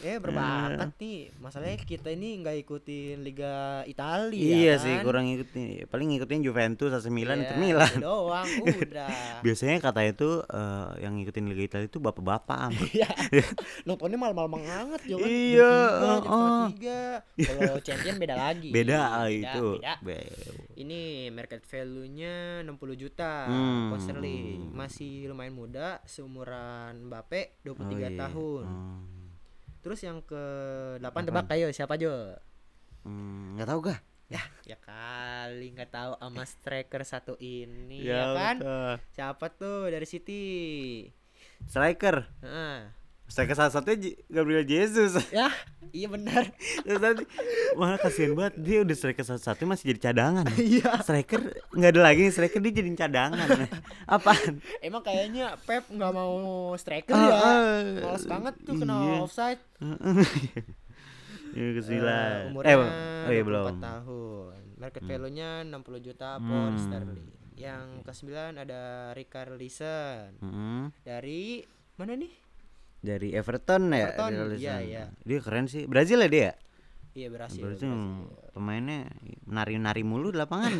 Iya. 0.00 0.06
Eh 0.06 0.18
berbakat 0.18 0.90
nih. 0.96 1.30
Masalahnya 1.36 1.78
kita 1.78 2.08
ini 2.08 2.40
nggak 2.40 2.56
ikutin 2.60 3.20
Liga 3.20 3.54
Italia. 3.84 4.34
Iya 4.34 4.74
kan? 4.74 4.82
sih, 4.82 4.94
kurang 5.00 5.24
ngikutin. 5.26 5.66
Paling 5.86 6.08
ngikutin 6.10 6.40
Juventus, 6.40 6.90
AC 6.90 7.06
Milan, 7.08 7.36
Iya, 7.36 7.42
Inter 7.44 7.58
Milan. 7.58 7.92
doang 7.98 8.48
udah. 8.80 9.40
Biasanya 9.40 9.76
katanya 9.78 10.12
tuh 10.12 10.34
eh, 10.42 10.88
yang 11.00 11.14
ngikutin 11.14 11.44
Liga 11.46 11.62
Italia 11.64 11.86
itu 11.86 11.98
bapak-bapak. 11.98 12.58
Am. 12.60 12.72
Iya. 12.90 13.10
Nontonnya 13.84 14.16
malam-malam 14.16 14.56
banget 14.56 15.00
ya 15.04 15.16
kan. 15.16 15.26
Iya, 15.26 15.72
oh. 16.24 16.66
Kalau 17.36 17.78
champion 17.86 18.16
beda 18.16 18.34
lagi. 18.34 18.70
Beda 18.70 18.98
ah, 19.14 19.26
Beda, 19.26 19.30
itu. 19.30 19.66
beda. 19.78 19.92
Be- 20.00 20.32
Ini 20.74 21.00
market 21.30 21.62
value-nya 21.62 22.62
60 22.62 22.74
juta 22.96 23.46
Hmm. 23.46 23.90
pound 23.90 24.00
sterling. 24.00 24.70
Masih 24.70 25.26
lumayan 25.26 25.52
muda, 25.52 25.98
seumuran 26.04 27.06
Mbappe 27.06 27.58
23 27.62 27.78
Oh, 27.84 27.90
iya. 27.94 28.08
tahun. 28.16 28.64
Oh. 28.64 28.98
Terus 29.84 30.00
yang 30.00 30.24
ke 30.24 30.42
8 30.96 31.28
tebak 31.28 31.44
ayo 31.52 31.68
siapa 31.68 32.00
Jo? 32.00 32.32
Hmm, 33.04 33.52
nggak 33.52 33.68
tahu 33.68 33.92
gak? 33.92 34.00
Ya, 34.32 34.40
ya 34.64 34.80
kali 34.80 35.76
nggak 35.76 35.92
tahu 35.92 36.12
sama 36.16 36.42
striker 36.48 37.04
satu 37.04 37.36
ini 37.36 38.00
ya, 38.00 38.32
kan? 38.32 38.56
betul. 38.64 38.92
Siapa 39.12 39.46
tuh 39.52 39.92
dari 39.92 40.08
City? 40.08 40.44
Striker. 41.68 42.24
Nah, 42.40 42.96
Striker 43.24 43.52
salah 43.52 43.72
satunya 43.72 43.96
Gabriel 44.26 44.62
Jesus. 44.62 45.16
ya, 45.30 45.48
iya 45.90 46.06
benar. 46.06 46.44
Terus 46.78 47.00
nanti 47.00 47.24
malah 47.74 47.96
kasihan 47.96 48.32
banget 48.32 48.54
dia 48.58 48.78
udah 48.80 48.92
striker 48.92 49.24
satu-satu 49.24 49.64
masih 49.64 49.90
jadi 49.90 50.00
cadangan. 50.04 50.44
Iya. 50.60 51.00
striker 51.00 51.40
nggak 51.70 51.90
ada 51.90 52.00
lagi 52.02 52.28
striker 52.28 52.60
dia 52.60 52.72
jadi 52.74 52.90
cadangan. 52.94 53.48
Apaan? 54.14 54.60
Emang 54.78 55.00
kayaknya 55.00 55.56
Pep 55.58 55.88
nggak 55.88 56.12
mau 56.12 56.34
striker 56.74 57.10
Ah, 57.10 57.24
ya. 57.24 57.34
ah, 57.34 57.80
Males 58.04 58.24
banget 58.24 58.54
tuh 58.60 58.74
kena 58.76 58.94
iya. 59.00 59.16
offside. 59.18 59.60
Ya 61.54 61.70
kesila. 61.72 62.18
Eh, 62.42 62.50
umurnya 62.50 62.74
oh 63.24 63.30
iya 63.30 63.42
24 63.42 63.46
belum. 63.46 63.64
Hmm. 63.64 63.78
tahun. 63.80 64.58
Market 64.74 65.02
value-nya 65.06 65.50
60 65.64 66.02
juta 66.02 66.28
pound 66.36 66.76
sterling. 66.76 67.30
Yang 67.54 67.86
ke-9 68.02 68.26
ada 68.58 68.82
Richarlison 69.14 70.34
Mm-mm. 70.42 70.90
dari 71.00 71.62
mana 71.94 72.18
nih? 72.18 72.34
Dari 73.04 73.36
Everton 73.36 73.92
ya. 73.92 74.16
Everton, 74.16 74.56
iya, 74.56 74.76
iya. 74.80 75.04
Dia 75.20 75.38
keren 75.44 75.68
sih. 75.68 75.84
Brazil 75.84 76.24
ya 76.24 76.28
dia? 76.32 76.50
Iya 77.14 77.28
berhasil. 77.30 77.60
Berarti 77.62 77.84
pemainnya 78.50 79.06
nari-nari 79.44 80.02
mulu 80.02 80.32
di 80.32 80.40
lapangan. 80.40 80.72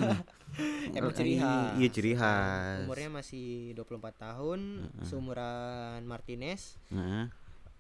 Emang 0.96 1.12
ciri 1.12 1.36
khas. 1.36 1.76
Iya 1.76 1.88
ciri 1.92 2.12
khas. 2.16 2.88
Umurnya 2.88 3.10
masih 3.12 3.76
24 3.76 4.24
tahun, 4.24 4.60
seumuran 5.04 6.00
Martinez. 6.08 6.80
Nah, 6.90 7.28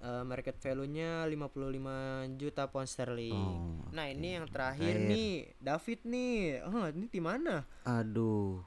Eh, 0.04 0.20
market 0.20 0.60
value-nya 0.60 1.24
55 1.24 2.28
juta 2.36 2.68
pound 2.68 2.84
sterling. 2.84 3.32
Oh, 3.32 3.88
nah, 3.88 4.04
ini 4.04 4.36
yang 4.36 4.44
terakhir 4.52 5.00
Terakhir. 5.00 5.08
nih, 5.08 5.32
David 5.56 6.00
nih. 6.04 6.36
Oh, 6.68 6.84
ini 6.92 7.06
tim 7.08 7.24
mana? 7.24 7.64
aduh. 7.88 8.60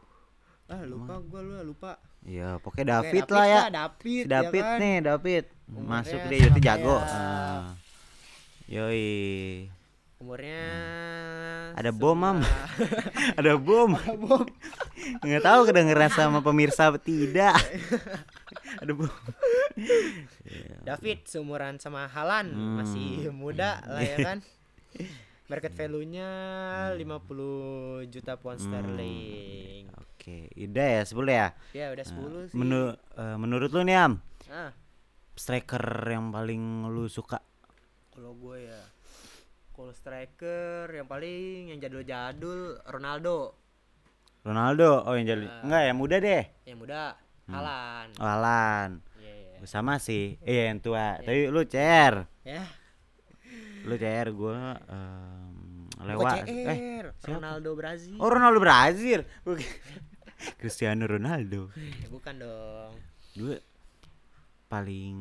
Ah, 0.65 0.81
lupa 0.81 1.21
lu 1.21 1.61
lupa. 1.61 2.01
Ya, 2.27 2.59
pokoknya 2.59 2.83
Oke, 2.83 2.91
David 3.07 3.25
lah 3.29 3.45
ya. 3.45 3.61
David, 3.71 4.21
Si 4.21 4.27
David 4.27 4.59
ya 4.59 4.67
kan? 4.67 4.77
nih, 4.77 4.95
David. 5.01 5.43
Umurnya 5.65 5.87
Masuk 5.89 6.19
dia 6.27 6.37
itu 6.43 6.59
jago. 6.59 6.95
kayak- 6.97 7.07
Ah. 7.09 7.63
Yoi. 8.67 9.07
Umurnya 10.17 10.63
Ada 11.71 11.91
bom, 11.93 12.17
Mam. 12.17 12.39
Ada 13.39 13.53
bom. 13.55 13.93
bom. 13.95 14.43
Nggak 15.21 15.39
tahu 15.41 15.59
kedengeran 15.63 16.09
sama 16.09 16.41
pemirsa 16.41 16.89
tidak. 16.97 17.55
Ada 18.81 18.91
bom. 18.91 19.07
David 20.83 21.19
seumuran 21.23 21.77
sama 21.77 22.07
Halan, 22.07 22.49
Hmm. 22.49 22.75
masih 22.77 23.29
muda 23.29 23.79
lah 23.83 24.01
ya 24.01 24.17
kan. 24.19 24.37
Market 25.47 25.71
value-nya 25.71 26.27
50 26.91 28.03
juta 28.05 28.35
pound 28.35 28.59
sterling. 28.59 29.66
Oke, 30.27 30.51
udah 30.59 30.87
ya 30.91 31.01
10 31.07 31.23
ya. 31.31 31.47
Ya 31.71 31.85
udah 31.87 32.03
10 32.03 32.51
sih. 32.51 32.55
Menu, 32.59 32.91
eh, 33.15 33.35
menurut 33.39 33.71
lu 33.71 33.79
nih 33.79 33.95
Am, 33.95 34.19
Ah, 34.51 34.75
striker 35.31 35.79
yang 36.03 36.35
paling 36.35 36.59
lu 36.91 37.07
suka? 37.07 37.39
kalau 38.11 38.35
gue 38.35 38.65
ya 38.65 38.81
kalau 39.71 39.93
striker 39.93 40.89
yang 40.89 41.07
paling 41.07 41.71
yang 41.71 41.79
jadul-jadul 41.79 42.75
Ronaldo. 42.83 43.55
Ronaldo. 44.43 45.07
Oh, 45.07 45.15
yang 45.15 45.31
jadi 45.31 45.47
enggak 45.63 45.81
ya, 45.87 45.93
muda 45.95 46.15
deh. 46.19 46.43
Yang 46.67 46.77
muda 46.83 46.99
Halan. 47.47 48.07
Oh, 48.19 48.27
Alan. 48.27 48.89
Iya, 49.23 49.31
iya. 49.31 49.63
Sama 49.63 49.95
sih. 49.95 50.35
Eh, 50.43 50.67
yang 50.67 50.83
tua. 50.83 51.23
Tapi 51.23 51.47
lu 51.47 51.63
CR. 51.63 52.27
Ya, 52.43 52.67
Lu 53.87 53.95
CR 53.95 54.27
em, 54.27 54.35
bukan 54.35 56.03
lewat. 56.03 56.43
CR, 56.43 57.05
Eh? 57.15 57.31
Ronaldo 57.31 57.71
Brazil. 57.79 58.19
Oh, 58.19 58.27
Ronaldo 58.27 58.59
Brazil. 58.59 59.23
Cristiano 60.55 61.03
Ronaldo. 61.03 61.73
Bukan 62.13 62.35
dong. 62.37 62.93
Gue 63.33 63.57
paling 64.67 65.15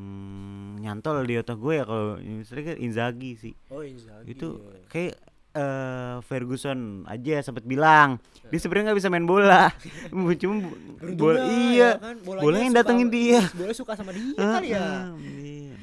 nyantol 0.76 1.22
di 1.22 1.38
otak 1.38 1.56
gue 1.56 1.78
ya 1.78 1.84
kalau 1.84 2.16
striker 2.42 2.76
Inzaghi 2.76 3.32
sih. 3.36 3.54
Oh, 3.68 3.80
Inzaghi. 3.80 4.34
itu 4.34 4.58
ya. 4.58 4.82
kayak 4.90 5.14
eh, 5.54 6.16
Ferguson 6.20 6.80
aja 7.06 7.40
sempat 7.40 7.62
bilang 7.62 8.18
dia 8.46 8.58
sebenarnya 8.58 8.90
nggak 8.90 8.98
bisa 8.98 9.08
main 9.08 9.24
bola 9.24 9.70
cuma 10.42 10.70
bola 11.14 11.40
iya 11.48 11.94
ya 11.94 11.98
kan, 11.98 12.16
bolanya 12.22 12.42
bola 12.42 12.56
yang 12.58 12.74
datengin 12.74 13.08
dia 13.08 13.40
Bola 13.54 13.72
suka 13.72 13.94
sama 13.94 14.10
dia 14.10 14.34
kali 14.34 14.68
ya. 14.70 14.82
Ah, 14.82 15.14
iya. 15.16 15.74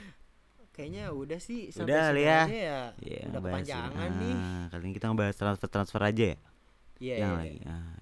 Kayaknya 0.69 1.03
udah 1.09 1.37
sih 1.37 1.69
sampai 1.69 1.85
Udah 1.87 2.03
sini 2.09 2.21
ya. 2.21 2.39
aja 2.43 2.49
ya. 2.57 2.81
Iya, 2.99 3.19
udah 3.29 3.39
kepanjangan 3.39 4.09
nih. 4.17 4.35
Ah, 4.35 4.63
kali 4.67 4.81
ini 4.83 4.91
kita 4.91 5.05
ngebahas 5.07 5.35
transfer 5.37 5.69
transfer 5.69 6.01
aja 6.01 6.25
ya 6.33 6.37
Iya, 6.99 7.15
yang 7.15 7.31
iya. 7.31 7.39
lagi 7.39 7.59
Ah, 7.63 7.93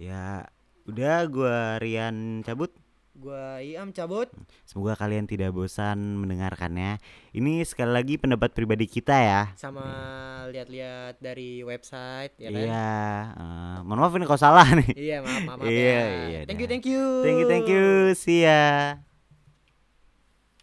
ya. 0.00 0.48
udah 0.88 1.28
gua 1.28 1.56
Rian 1.76 2.40
cabut 2.40 2.72
Gua 3.12 3.60
Iam 3.60 3.92
cabut. 3.92 4.32
semoga 4.64 4.96
kalian 4.96 5.28
tidak 5.28 5.52
bosan 5.52 6.16
mendengarkannya 6.16 6.96
ini 7.30 7.60
sekali 7.62 7.92
lagi 7.92 8.16
pendapat 8.16 8.56
pribadi 8.56 8.88
kita 8.88 9.12
ya 9.12 9.42
sama 9.54 9.84
lihat-lihat 10.48 11.20
dari 11.20 11.60
website 11.60 12.32
ya 12.40 12.48
kan. 12.48 12.56
iya 12.56 12.88
eh, 13.36 13.76
mohon 13.84 14.00
maaf 14.00 14.16
ini 14.16 14.24
kalau 14.24 14.40
salah 14.40 14.64
nih 14.72 14.88
Iya, 14.96 15.16
maaf 15.20 15.42
maaf, 15.44 15.58
maaf 15.60 15.68
Iya, 15.68 15.84
ya. 15.84 16.00
iya, 16.32 16.40
Thank 16.48 16.60
you, 16.64 16.68
thank 16.70 16.86
you. 16.88 17.02
thank 17.20 17.36
you 17.36 17.46
thank 17.46 17.68
you 17.68 17.84
see 18.16 18.40
ya 18.40 19.04